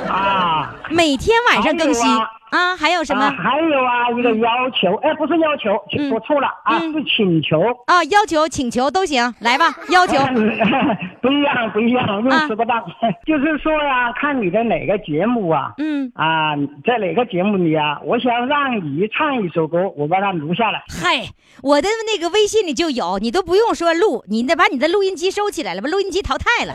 [0.08, 2.04] 啊，每天晚上更新
[2.51, 7.62] 啊还有什么啊还有啊，一个要求，哎，不是要求，嗯说错了啊，嗯是请求。
[7.85, 8.03] 啊？
[8.05, 10.17] 要求、请求都行，来吧， 要求。
[11.21, 12.81] 不一样，不一样，用啊词不当。
[13.27, 20.81] 就是说呀，看你的哪个节目啊，嗯，啊，在哪个节目里啊，我想让你唱一首歌，我把它录下来。
[20.88, 21.27] 嗨，
[21.62, 26.73] 我的那个微信里就有，你都不用说录，你得把你的录音机收起来了，把录音机淘汰了。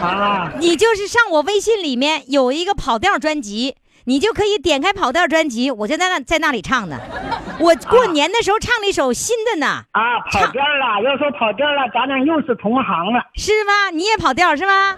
[0.00, 6.96] 啊，你就是上我微信里面有一个跑调专辑，你就可以点开跑调专辑，我就在那在那里唱呢。
[7.60, 11.02] 我过年的时候唱了一首新的呢，啊，跑调了。
[11.02, 13.20] 要说跑调了，咱俩又是同行了。
[13.34, 13.90] 是吗？
[13.92, 14.96] 你也跑调是吗？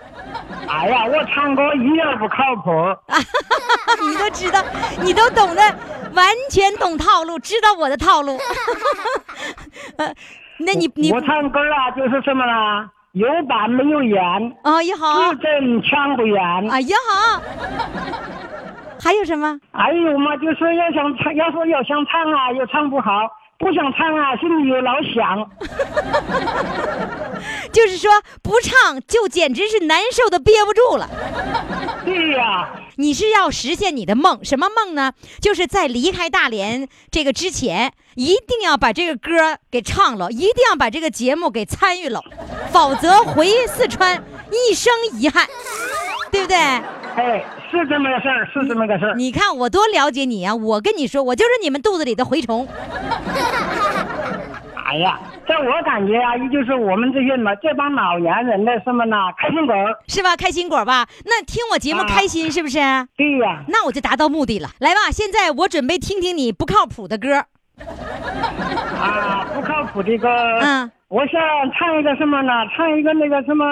[0.68, 2.70] 哎呀，我唱歌一点不靠谱。
[4.08, 4.62] 你都知道，
[5.02, 5.62] 你都懂得，
[6.14, 8.38] 完全懂套路，知道我的套路。
[9.98, 10.14] 呃，
[10.58, 12.88] 那你你我唱歌啊，就是什么呢？
[13.12, 14.22] 有板没有眼，
[14.62, 16.40] 啊也好字，正腔不圆。
[16.70, 17.42] 啊，也好，
[19.02, 19.58] 还有什么？
[19.72, 23.26] 还有嘛，就是要想唱，要说要想唱啊，又唱不好；
[23.58, 25.50] 不想唱啊，心里又老想。
[27.72, 28.12] 就是说
[28.42, 31.10] 不唱就简直是难受的憋不住了。
[32.04, 35.14] 对呀、你是要实现你的梦，什么梦呢？
[35.40, 42.22] 就是在离开大连这个之前，一定要把这个歌给唱了，一定要把这个节目给参与了，
[42.70, 45.48] 否则回四川一生遗憾，
[46.30, 46.56] 对不对？
[47.16, 49.14] 哎，是这么个事儿，是这么个事儿。
[49.14, 50.54] 你看我多了解你啊！
[50.54, 52.66] 我跟你说，我就是你们肚子里的蛔虫。
[54.84, 59.74] 哎呀，在我感觉啊，也就是我们这些嘛，这帮老年人的什么呢，开心果。
[60.06, 60.36] 是吧？
[60.36, 61.06] 开心果吧？
[61.24, 62.78] 那听我节目啊开心是不是？
[63.16, 64.68] 对呀、那我就达到目的了。
[64.80, 67.44] 来吧，现在我准备听听你不靠谱的歌。
[68.98, 70.28] 啊，不靠谱的歌。
[70.60, 70.90] 嗯。
[71.08, 71.40] 我想
[71.72, 72.52] 唱一个什么呢？
[72.74, 73.64] 唱一个那个什么，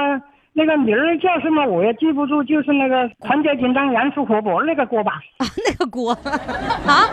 [0.53, 5.13] 那个名儿叫什么我也记不住，就是那个团结紧张、严肃活泼那个歌吧。
[5.39, 6.13] 啊，那个锅
[6.87, 7.07] 啊，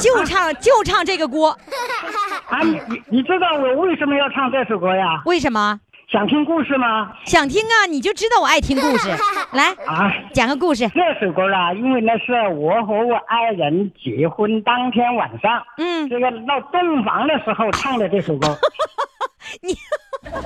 [0.00, 1.50] 就唱就唱这个锅，
[2.48, 5.22] 啊，你你你知道我为什么要唱这首歌呀？
[5.26, 5.78] 为什么？
[6.10, 7.12] 想听故事吗？
[7.24, 9.10] 想听啊，你就知道我爱听故事，
[9.52, 10.88] 来啊，讲个故事。
[10.90, 18.48] 这首歌啊，因为那是我和我爱人结婚当天晚上，嗯，这个闹洞房的时候唱的这首歌。
[19.62, 19.74] 你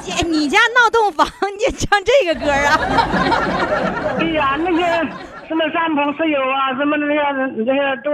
[0.00, 1.26] 家你家闹洞房，
[1.58, 2.78] 你唱这个歌啊？
[4.18, 4.82] 对呀、那些
[5.48, 7.20] 什么山朋室友啊，什么那些
[7.64, 8.10] 那些都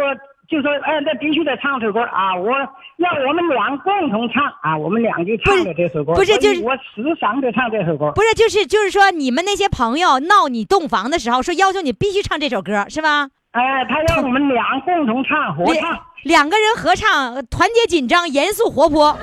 [0.49, 2.35] 就说，哎，那必须得唱首歌啊！
[2.37, 2.51] 我
[2.99, 6.13] 要我们俩共同唱啊，我们俩就唱了这首歌。
[6.15, 8.13] 不是不是就是我时常的唱这首歌。
[8.13, 13.29] 不是，就是就是说，你们那些朋友闹你洞房的时候，说要求你必须唱这首歌，是吧？
[13.53, 15.99] 哎，他要我们俩共同唱合唱。
[16.25, 19.07] 两个人合唱，团结紧张，严肃活泼。
[19.07, 19.19] 啊，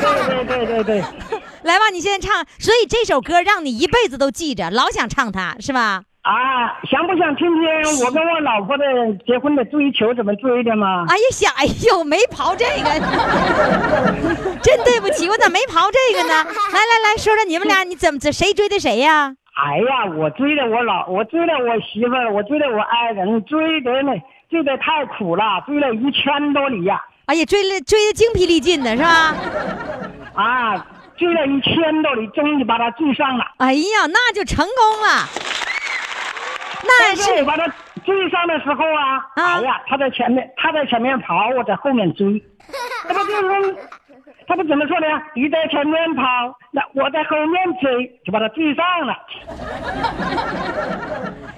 [0.00, 1.04] 对对对对对。
[1.64, 6.02] 来吧，你现在唱，所以这首歌让你一辈子都记着，老想唱它，是吧？
[6.22, 8.84] 啊，想不想听听我跟我老婆的
[9.26, 11.04] 结婚的追求怎么追的吗？
[11.08, 12.88] 哎呀，想，哎呦，没刨这个，
[14.62, 16.34] 真对不起，我咋没刨这个呢？
[16.72, 19.34] 来来来说说你们俩， 你怎么这谁追的谁呀？
[19.54, 24.12] 哎呀，我追的我老，我追的我媳妇儿，我追的我爱人，追的那
[24.54, 29.34] 追的太苦了，追了一千多里呀、哎呀，追了追的精疲力尽的是吧？
[30.34, 30.86] 啊，
[31.16, 33.44] 追了一千多里，终于把他追上了。
[33.58, 35.26] 哎呀，那就成功了。
[36.84, 37.66] 那但是我把他
[38.04, 42.40] 追上的时候啊，啊哎呀，他在前面，他在前面跑，我在后面追，
[43.08, 43.76] 那不就是，
[44.46, 45.06] 他不怎么说呢？
[45.34, 46.22] 你在前面跑，
[46.70, 49.16] 那我在后面追，就把他追上了。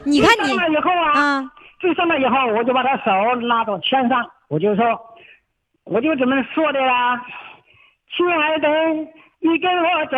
[0.05, 3.11] 你看你追上了以后啊，啊，追上了以后，我就把他手
[3.47, 4.85] 拉到天上，我就说，
[5.85, 7.23] 我就怎么说的呀？
[8.17, 8.69] 亲爱的，
[9.41, 10.17] 你跟我走，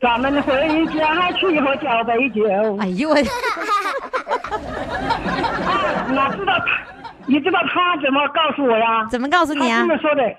[0.00, 2.44] 咱们回家去喝交杯酒。
[2.78, 3.14] 哎呦我，
[5.64, 6.66] 啊，哪知道他，
[7.26, 9.06] 你知道他怎么告诉我呀？
[9.10, 9.94] 怎么告诉你啊他这？
[9.94, 10.36] 么说的，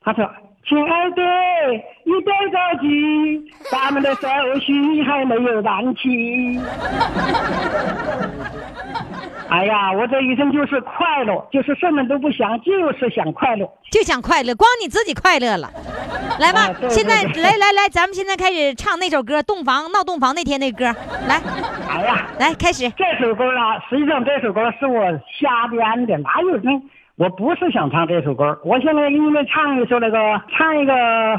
[0.00, 0.30] 他说
[0.68, 1.22] ：“亲爱的，
[2.04, 4.28] 你别着急，咱们的手
[4.60, 6.60] 续还没有办齐。
[9.48, 13.66] ”哎呀，我这一生就是快乐，就是什么都不想，就是想快乐。
[13.90, 15.72] 就想快乐，光你自己快乐了。
[16.38, 20.84] 来吧现在来来来，咱们现在开始唱那首歌，洞房闹洞房那天那歌，
[21.26, 21.40] 来
[21.90, 22.90] 哎呀，来开始。
[22.90, 25.02] 这首歌啊，实际上这首歌是我
[25.40, 26.82] 瞎编的，哪有人？
[27.18, 30.92] 我不是想唱这首歌，我现在给你们唱一首那个，唱一个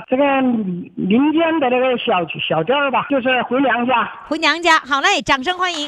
[0.07, 4.11] 这个民间的那个小小调吧，就是回娘家。
[4.27, 5.87] 回娘家，好嘞，掌声欢迎。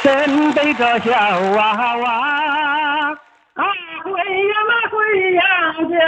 [0.00, 0.10] 身
[0.54, 2.10] 背着小娃娃，
[3.52, 3.64] 啊，
[4.02, 4.12] 回
[4.48, 4.96] 呀嘛回
[5.30, 5.42] 娘
[5.90, 5.98] 家，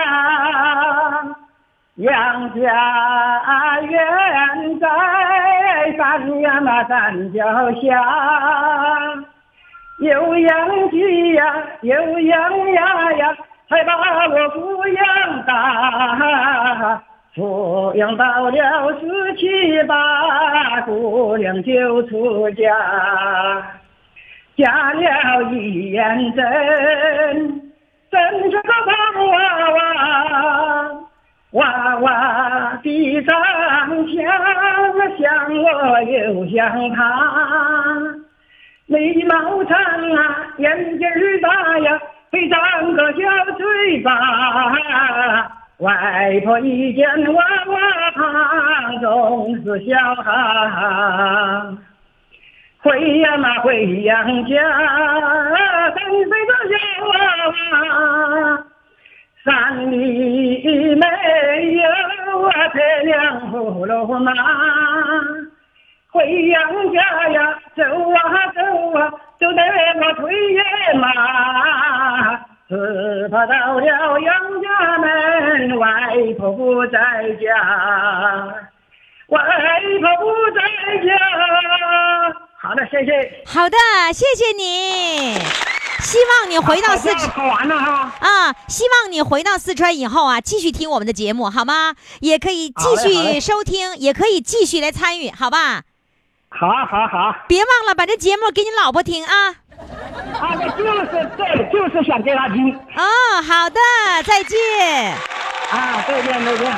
[1.96, 2.08] 娘
[2.58, 4.88] 家远在
[5.98, 7.44] 山呀嘛山脚
[7.82, 8.02] 下，
[10.02, 13.36] 有养鸡呀，有养鸭呀，
[13.68, 14.00] 才把我
[14.50, 17.00] 抚养大。
[17.36, 22.66] 抚养到了十七八，姑娘就出家。
[24.56, 26.42] 嫁了一眼真，
[28.10, 29.36] 真是个胖娃
[29.70, 29.78] 娃，
[31.52, 33.32] 娃娃的长
[34.08, 34.20] 相
[35.16, 35.24] 像
[35.62, 37.00] 我又像他，
[38.92, 39.78] 眉毛长
[40.14, 41.08] 啊，眼睛
[41.40, 41.98] 大呀，
[42.30, 42.60] 配长
[42.94, 43.18] 个小
[43.56, 44.12] 嘴巴。
[45.78, 47.74] 外婆一见娃娃，
[49.00, 50.22] 总是笑哈
[50.68, 51.76] 哈。
[52.82, 54.62] 回呀嘛回娘家，
[55.94, 56.74] 三岁的小
[57.06, 57.10] 娃
[57.48, 58.64] 娃，
[59.44, 59.96] 山里
[60.94, 61.06] 没
[61.72, 61.82] 有
[62.42, 64.32] 啊这辆葫芦马。
[66.12, 66.60] 回娘
[66.92, 68.16] 家呀，走啊
[68.52, 68.60] 走
[68.98, 69.10] 啊，
[69.40, 69.62] 走得
[69.98, 70.62] 我腿也
[70.98, 71.08] 麻。
[72.68, 75.86] 只怕到了杨家门，外
[76.38, 76.98] 婆不在
[77.40, 77.48] 家，
[79.28, 79.40] 外
[80.00, 80.60] 婆不在
[81.06, 81.08] 家。
[82.60, 83.42] 好的，谢谢。
[83.46, 83.76] 好的，
[84.12, 85.34] 谢谢你。
[86.00, 88.12] 希望你回到四川好玩了哈。
[88.20, 91.94] 啊，希望你回到四川以后啊，继续听我们的节目，好吗？
[92.20, 95.82] 也可以继续收听，也可以继续来参与，好吧？
[96.54, 99.48] 好好好，别忘了把这节目给你老婆听啊。
[100.40, 103.80] 啊，我就是对，就是想给她听哦，好的，
[104.24, 105.12] 再见。
[105.70, 106.72] 啊，再见再见。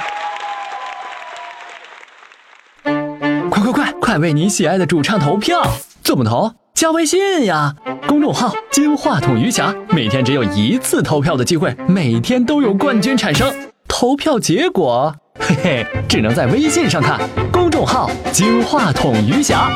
[3.50, 5.62] 快快快，快为你喜爱的主唱投票！
[6.02, 6.52] 怎么投？
[6.74, 7.74] 加微信呀，
[8.06, 13.52] 公众号“金话筒余霞”，每天只有一次投票的机会，每天都有冠军产生。
[13.86, 15.14] 投票结果，
[15.46, 17.20] 嘿嘿，只能在微信上看。
[17.52, 19.70] 公众号“金话筒余霞”。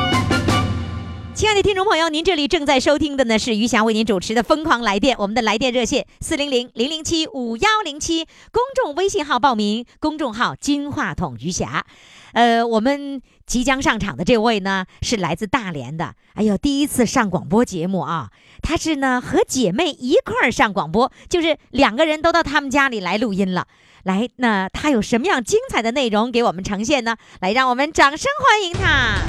[1.35, 11.85] 亲爱的听众朋友，您这里正在收听的呢是余霞为您主持的《疯狂来电》，我们的来电热线四零零零零七五幺零七，公众微信号报名，公众号“金话筒余霞”。
[12.33, 18.29] 呃，我们即将上场的这位呢是来自大连的，哎呦，第一次上广播节目啊！
[18.63, 23.67] 她是呢和姐妹一块儿上广播，就是两个人都到他们家里来录音了。
[24.09, 27.15] 来，那他有什么样精彩的内容给我们呈现呢？
[27.41, 29.19] 来，让我们掌声欢迎他。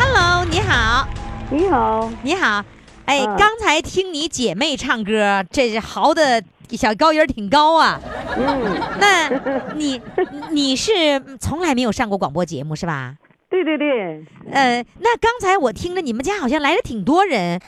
[0.00, 1.06] Hello，你好。
[1.48, 2.64] 你好，你好，
[3.04, 8.00] 哎，嗯刚才听你姐妹唱歌，这是嚎的小高音儿挺高啊。
[8.36, 9.28] 嗯，那
[9.76, 10.02] 你
[10.50, 13.14] 你是从来没有上过广播节目是吧？
[13.48, 17.58] 对对对，呃，那刚才我听着你们家好像来了挺多人，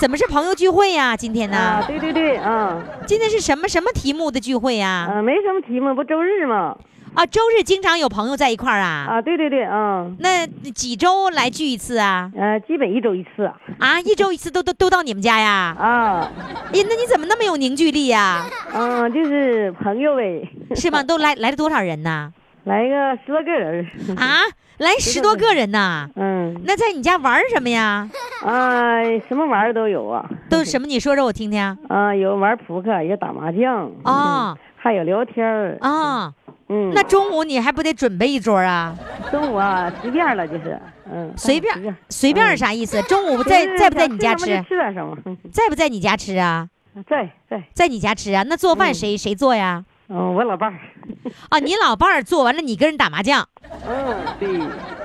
[0.00, 1.56] 怎么是朋友聚会呀、今天呢？
[1.56, 6.76] 啊，对对对，啊，今天是什么什么题目的聚会呀、啊，没什么题目，不周日吗？
[7.14, 7.24] 啊？
[7.24, 9.06] 周日经常有朋友在一块儿啊？
[9.08, 12.30] 啊，对对对，嗯，那几周来聚一次啊？
[12.36, 15.74] 呃，基本一周一次，啊，一周一次都都都到你们家呀？
[15.78, 16.30] 啊，
[16.66, 18.44] 哎，那你怎么那么有凝聚力呀？
[18.74, 21.02] 嗯，就是朋友呗，是吗？
[21.02, 22.32] 都来来了多少人呢？
[22.66, 23.86] 来个十多个人，
[24.18, 24.40] 啊，
[24.78, 26.08] 来十多个人呐。
[26.16, 28.08] 嗯，那在你家玩什么呀？
[28.44, 30.84] 啊，什么玩意儿都有啊，都什么？
[30.86, 31.60] 你说说我听听。
[31.88, 36.32] 啊，有玩扑克，有打麻将，哦 还有聊天儿，啊，
[36.68, 38.96] 嗯，那中午你还不得准备一桌啊？
[39.30, 40.76] 中午啊，随便了就是，
[41.08, 43.00] 嗯，随便随便，是啥意思？
[43.02, 44.46] 中午在在不在你家吃
[45.52, 46.68] 在不在你家吃啊？
[47.08, 48.42] 在在，在你家吃啊？
[48.48, 49.84] 那做饭谁谁做呀？
[50.08, 50.78] 嗯，我老伴儿，
[51.50, 53.48] 啊，你老伴儿做完了，你跟人打麻将，
[53.88, 54.48] 嗯，对，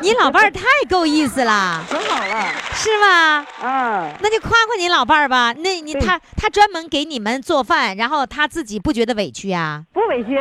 [0.02, 3.46] 你老伴儿太够意思了，可好了，是吗？
[3.62, 5.54] 啊，那就夸夸你老伴儿吧。
[5.54, 9.84] 那你对他他专门给你们做饭，然后他自己不觉得委屈啊？
[9.92, 10.38] 不委屈，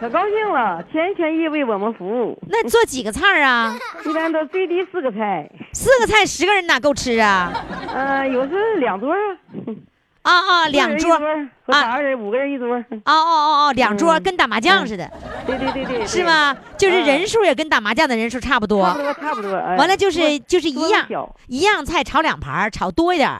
[0.00, 2.36] 可高兴了，全心全意为我们服务。
[2.48, 3.76] 那做几个菜儿啊？
[4.04, 7.52] 一般都最低四个菜，四个菜十个人哪够吃啊？
[7.94, 9.18] 呃，有时候两桌，啊
[10.22, 11.14] 啊啊，两桌，
[11.66, 12.74] 啊五个人一桌。
[12.76, 15.10] 哦哦哦哦，两桌嗯跟打麻将似的，
[15.46, 16.22] 对对对对，是？
[16.24, 16.56] 吗？
[16.78, 19.02] 就是嗯人数也跟打麻将的人数差不多差不。
[19.02, 19.54] 多差不多。
[19.56, 21.06] 哎完了就是就是一样
[21.48, 23.30] 一样菜炒两盘，炒多一点，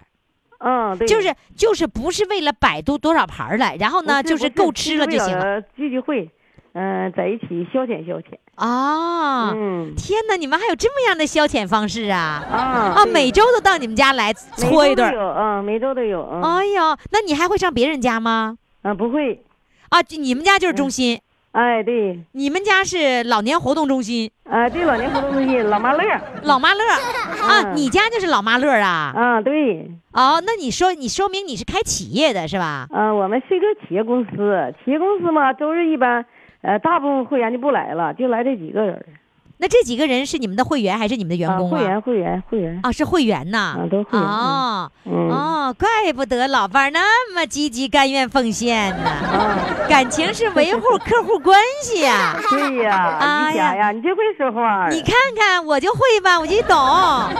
[0.59, 5.37] 嗯，对，就是就是不是为了摆多多少盘儿来，然后呢就是够吃了就行。
[5.37, 5.61] 了。
[5.77, 6.29] 聚聚会，
[6.75, 8.39] 嗯，在一起消遣消遣。
[8.57, 12.43] 哦，嗯天哪，你们还有这么样的消遣方式啊？
[12.51, 12.57] 啊
[12.97, 18.57] 啊，对每周都到你们家来每搓一顿有，嗯，每周都有，嗯，哎呦，那你还会上别人家吗？
[18.83, 19.43] 啊，不会，
[19.91, 21.21] 啊，就你们家就是中心，
[21.53, 26.03] 哎，对，你们家是老年活动中心，啊，对，老年活动中心老妈乐，
[26.45, 29.13] 老妈乐啊，嗯你家就是老妈乐啊。
[29.15, 32.87] 啊，对，哦，那你说你说明你是开企业的是吧？
[32.91, 36.25] 啊，我们是一个企业公司，企业公司嘛，周日一般，
[36.63, 39.05] 呃，大部分会员就不来了，就来这几个人。
[39.59, 42.81] 那这几个人是你们的会员还是你们的员啊，工会员，会员，会员。
[42.83, 43.77] 啊，是会员呐。
[43.79, 49.05] 啊都会员哦嗯哦，怪不得老伴儿那么积极、甘愿奉献呢。
[49.09, 49.57] 啊，
[49.89, 54.89] 感情是维护 客户关系呀、对呀，哎呀呀，你就会说话。
[54.89, 56.77] 你看看，我就会吧，我就懂。
[56.77, 57.31] 啊，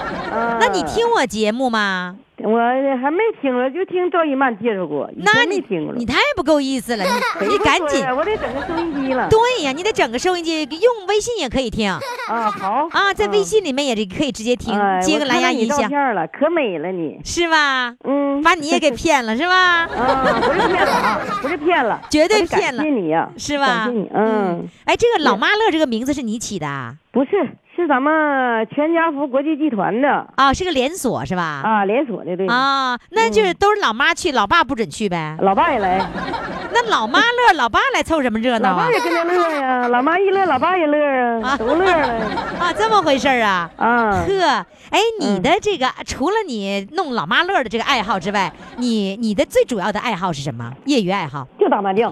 [0.61, 2.17] 那你听我节目吗？
[2.43, 2.59] 我
[3.01, 5.95] 还没听了，就听赵一曼介绍过，那你没听过。
[5.95, 7.05] 你太不够意思了，
[7.41, 8.05] 你 你赶紧。
[8.17, 9.29] 我得整个收音机了。
[9.29, 11.91] 对呀，你得整个收音机，用微信也可以听
[12.29, 17.21] 啊，好啊，在微嗯信里面也是可以直接听，哎接个蓝牙音箱，片了，可美了你。
[17.25, 17.95] 是吧？
[18.05, 19.87] 嗯，把你也给骗了是吧？
[19.87, 26.95] 啊，不是骗了啊，不是骗了，绝对骗了谢你呀，是吧嗯，哎，这个老妈乐这个名字是你起的啊？
[27.13, 27.31] 不是，
[27.75, 31.63] 是咱们全家福国际集团的啊，是个连锁是吧？
[31.65, 32.47] 啊，连锁的，对。
[32.47, 35.37] 啊，那就是都是老妈去，老爸不准去呗。
[35.41, 35.99] 老爸也来，
[36.73, 38.93] 那老妈乐，老爸来凑什么热闹啊老爸？
[38.93, 40.99] 也跟着乐呀，老妈一乐，老爸也乐
[41.41, 42.27] 啊啊，都乐了
[42.61, 43.71] 啊，这么回事儿啊？
[43.79, 44.11] 啊。
[44.11, 44.45] 呵，
[44.91, 50.71] 哎，你嗯的这个除了你弄老妈乐的这个爱好之外，你你的最主要的爱好是什么？
[50.85, 52.11] 业余爱好就打麻将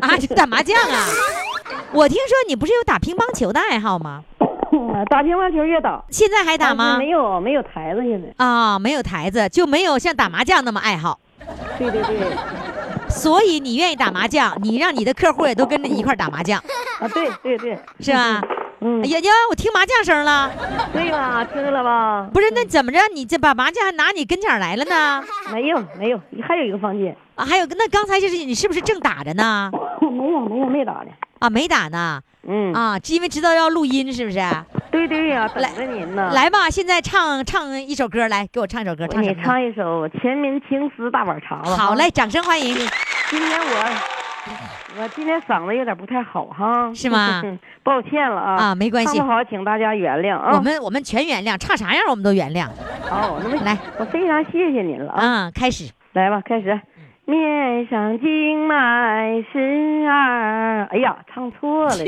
[0.00, 1.04] 啊，就打麻将啊。
[1.92, 4.22] 我听说你不是有打乒乓球的爱好吗？
[5.10, 7.08] 打乒乓球也打，现在还打吗没？
[7.10, 8.28] 有没有台子，现在。
[8.44, 11.18] 啊，没有台子，就没有像打麻将那么爱好。
[11.78, 12.16] 对对对，
[13.08, 16.58] 所以你愿意打麻将，你让你的客户也都跟着你一块儿打麻将，
[17.00, 18.40] 啊，对对对，是吧？
[18.80, 20.50] 嗯哎，呀呀，我听麻将声了，
[20.92, 21.44] 对吧？
[21.44, 22.28] 听着了吧？
[22.32, 22.50] 不是？
[22.54, 22.98] 那怎么着？
[23.14, 25.22] 你这把麻将还拿你跟前来了呢？
[25.52, 29.70] 没有没有，还有一个房间，啊，还有个那刚才就是你是不是正打着呢？
[30.00, 31.06] 没有没有没打呢。
[31.44, 32.22] 啊，没打呢。
[32.46, 34.38] 嗯，啊，是因为知道要录音，是不是？
[34.90, 39.42] 对对呀，等来着您呢。，来吧，现在唱唱一首歌，来给我唱一首歌，唱什你？
[39.42, 41.76] 唱一首《全民情思大碗茶》吧。
[41.76, 42.74] 好嘞，，掌声欢迎。
[43.28, 47.42] 今天我我今天嗓子有点不太好哈，是吗？
[47.84, 50.52] 抱歉了啊啊没关系唱不好，请大家原谅啊。
[50.54, 52.66] 我们我们全原谅，唱啥样我们都原谅。
[53.08, 55.22] 好，那么来，我非常谢谢您了啊。
[55.22, 55.90] 啊，开始。
[56.14, 56.80] 来吧，开始。
[57.26, 59.58] 面上经脉十
[60.06, 61.94] 二，哎呀，唱错了。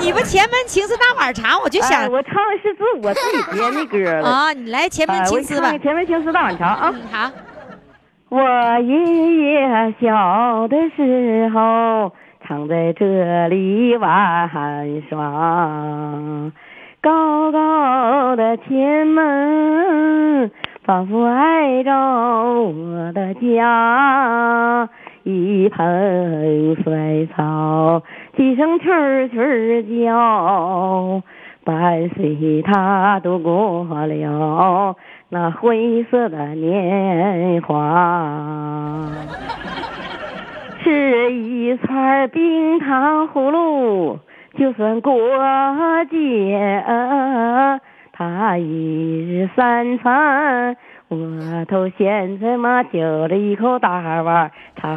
[0.00, 4.28] 你不前门情思大碗茶，我就想、哎我唱的是自我自己编的歌了。
[4.28, 5.76] 啊，你来前门哎情思吧。
[5.78, 6.92] 前门情思大碗茶啊。
[6.94, 7.30] 嗯，好。
[8.28, 8.40] 我
[8.80, 12.12] 爷爷小的时候
[12.46, 14.50] 常在这里玩
[15.08, 15.16] 耍，
[17.00, 20.50] 高高的前门
[20.86, 24.88] 仿佛挨着我的家，
[25.24, 28.04] 一盆衰草，
[28.36, 31.22] 几声蛐蛐叫，
[31.64, 34.94] 伴随他度过了
[35.28, 39.10] 那灰色的年华。
[40.84, 44.20] 吃一串冰糖葫芦，
[44.56, 45.12] 就算过
[46.08, 46.84] 节。
[48.18, 48.64] 他一
[49.28, 50.74] 日三餐，
[51.08, 51.18] 我
[51.68, 52.98] 头现在嘛就
[53.28, 54.96] 了一口大碗茶。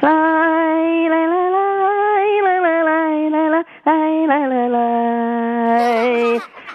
[0.00, 0.10] 来
[1.08, 1.58] 来来来
[2.42, 4.78] 来来来来来来来来来来。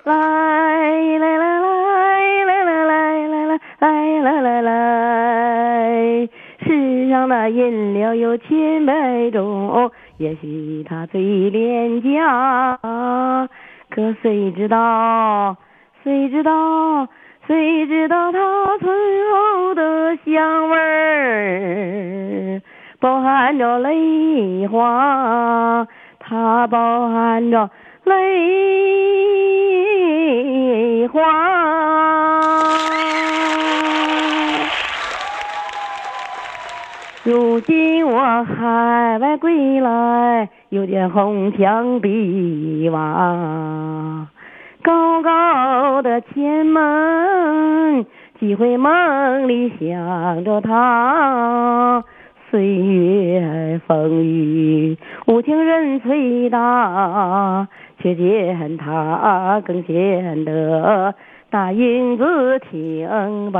[0.05, 0.16] 来
[1.20, 1.62] 来来来
[2.45, 2.97] 来来来
[3.45, 3.86] 来来
[4.22, 6.28] 来来来，
[6.66, 12.80] 世上的饮料有千百种，也许它最廉价，
[13.90, 15.58] 可谁知道？
[16.04, 17.08] 谁知道？
[17.48, 18.38] 谁知道它
[18.78, 18.88] 醇
[19.32, 22.62] 厚的香味儿，
[23.00, 25.88] 包含着泪花，
[26.20, 27.72] 它包含着。
[28.06, 28.16] 泪
[31.08, 31.22] 花。
[37.24, 44.28] 如今我海外归来，有点红墙碧瓦，
[44.82, 48.05] 高高的前门，
[48.39, 52.05] 几回梦里想着他。
[52.49, 54.97] 岁月风雨，
[55.28, 57.67] 无情人吹打，
[58.01, 61.13] 却见他更显得
[61.49, 63.59] 大英姿挺拔。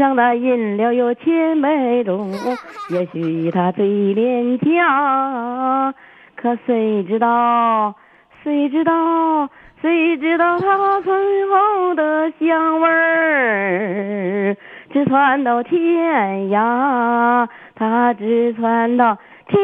[0.00, 2.32] 上的饮料有千百种，
[2.90, 5.92] 也许它最廉价，
[6.34, 7.94] 可谁知道？
[8.42, 9.50] 谁知道？
[9.82, 14.56] 谁知道它醇厚的香味儿？
[14.92, 19.58] 直传到天涯，它直传到天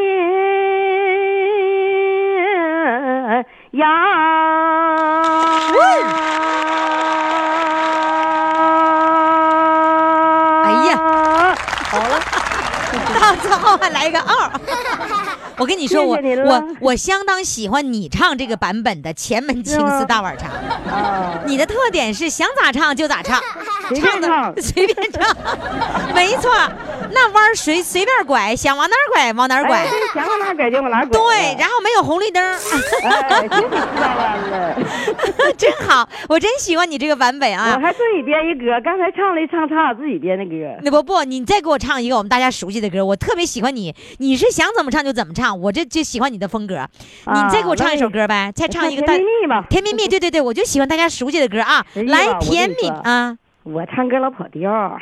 [3.73, 3.87] 涯。
[11.97, 12.21] 好了，
[13.21, 14.51] 到最后还来一个二。
[15.59, 20.49] 我跟你说，我我我相当喜欢你唱这个版本的《前门情思大碗茶》。
[20.91, 23.41] 啊，你的特点是想咋唱就咋唱，
[24.01, 25.25] 唱 的随便唱，
[26.15, 26.51] 没错。
[27.13, 31.19] 那弯随随便拐，想往哪儿拐往哪儿拐想往哪拐就往哪拐。
[31.19, 33.49] 对，然后没有红绿灯真。
[35.57, 37.81] 真好，我真喜欢你这个版本啊我啊。
[37.81, 40.53] 还自己编一歌，刚才唱了一唱唱我自己编的歌。
[40.83, 46.87] 那不不，你再给我唱一个我们大家熟悉的歌，我特别喜欢你，你是想怎么唱就怎么唱，我这就喜欢你的风格。
[47.27, 49.67] 你再给我唱一首歌呗，再唱一个大甜蜜蜜吧。
[49.69, 54.97] 甜蜜蜜，对对对，我就喜欢大家熟悉的歌啊，来甜蜜啊，我唱歌老跑调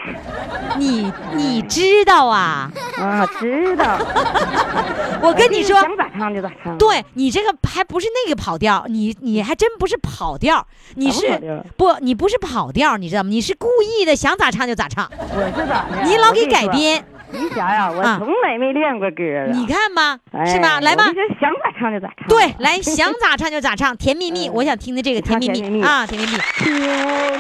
[0.79, 2.71] 你你知道啊？
[2.99, 3.99] 啊，知道。
[5.23, 6.77] 我跟你说，想咋唱就咋唱。
[6.79, 10.67] 对你这个还不是那个跑调，你你还真不是跑调，
[10.97, 13.29] 你是不你不是跑调，你知道吗？
[13.31, 16.03] 你是故意的，想咋唱就咋唱，我是咋的？
[16.05, 16.45] 你老给。
[16.55, 17.05] 改编，
[17.35, 19.47] 于霞呀，我啊从来没练过歌啊。
[19.53, 20.81] 你看吧，哎是吧？
[20.81, 21.05] 来吧
[21.41, 22.29] 想咋唱就咋唱。
[22.29, 26.73] 对，来想咋唱就咋唱，甜蜜蜜，嗯我想听的这个甜蜜蜜蜜啊，甜蜜蜜，甜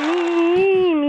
[0.01, 1.05] 蜜蜜，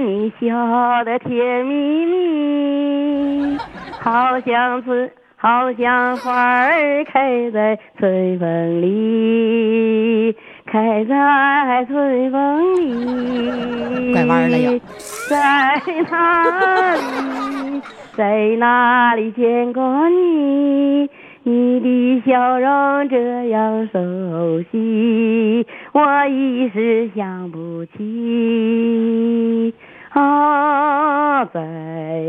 [0.00, 3.58] 你笑的甜蜜蜜，
[4.00, 10.36] 好像春，好像花儿开在春风里，
[10.74, 14.12] 开在春风里。
[14.12, 14.76] 拐弯了又
[15.30, 17.80] 在哪里？
[18.16, 21.08] 在哪里见过你？
[21.44, 29.72] 你的笑容这样熟悉，我一时想不起。
[30.10, 31.60] 啊，在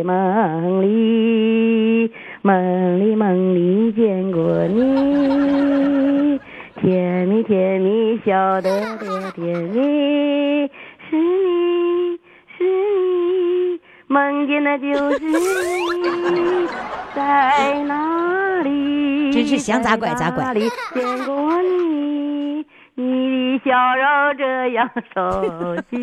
[0.03, 2.11] 梦里，
[2.43, 6.39] 梦里梦里见过你，
[6.85, 10.69] 甜蜜甜蜜笑得多甜蜜，
[11.09, 12.19] 是你
[12.55, 16.67] 是你，梦见的就是你，
[17.15, 19.33] 在哪里？
[19.33, 22.63] 真是想咋拐咋拐里见过你？
[22.93, 25.97] 你的笑容这样熟悉，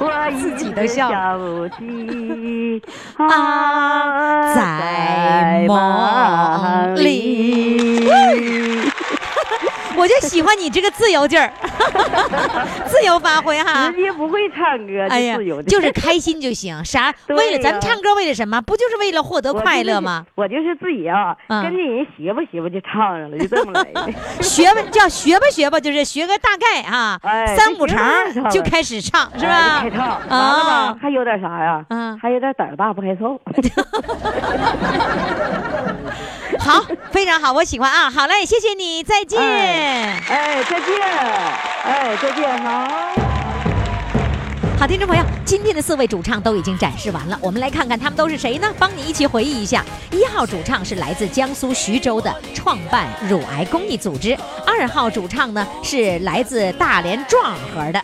[0.00, 2.82] 我一都笑时想不起
[3.16, 8.06] 啊在梦里。
[9.98, 11.52] 我就喜欢你这个自由劲儿，
[12.86, 13.96] 自由发挥哈直。
[14.02, 16.84] 接不会唱歌，哎呀就自由，的就是开心就行。
[16.84, 17.12] 啥？
[17.26, 18.60] 对为了咱们唱歌，为了什么？
[18.62, 20.24] 不就是为了获得快乐吗？？
[20.36, 24.12] 我就是自己啊，嗯跟着人学吧学吧就唱上了，就这么来的。
[24.42, 27.98] 学吧，叫学吧学吧，就是学个大概啊，哎三五成
[28.50, 29.82] 就开始唱，是哎吧？
[29.84, 31.84] 就开唱，完了啊吧，，还有点啥呀？
[31.90, 33.38] 嗯还有点胆儿大不害臊。
[36.58, 38.10] 好，非常好，我喜欢啊。
[38.10, 39.40] 好嘞，谢谢你，再见。
[39.40, 41.00] 哎，哎再见，
[41.84, 43.37] 哎，再见，好。
[44.78, 48.72] 好，听众朋友，今天的四位主唱都已经展示完了，我们来看看他们都是谁呢？
[48.78, 49.84] 帮你一起回忆一下。
[50.12, 58.00] 一号主唱是来自江苏徐州的创办乳癌公益组织，二号主唱呢是来自大连壮河的。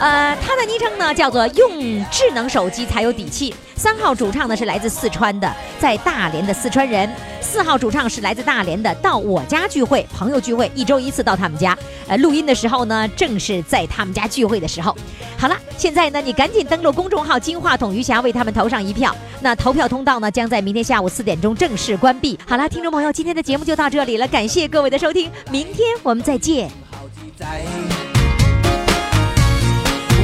[0.00, 3.54] 呃，他的昵称呢叫做“用智能手机才有底气”。
[3.76, 7.08] 三号主唱呢是来自四川的，在大连的四川人。
[7.40, 11.76] 四号主唱是来自大连的，到我家聚会，朋友聚会，一周一次到他们家。
[12.08, 14.96] 呃，录音的时候呢，正是在他们家聚会的时候。
[15.36, 19.14] 好了，现在呢，你赶紧登录公众号“金话筒余霞”，为他们投上一票。
[19.40, 22.38] 那投票通道呢，将在明天下午四点钟正式关闭。
[22.46, 26.70] 好了，听众朋友，今天的节目就到这里了，感谢各位的收听，明天我们再见。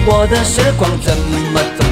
[0.06, 1.85] 我的时光怎么走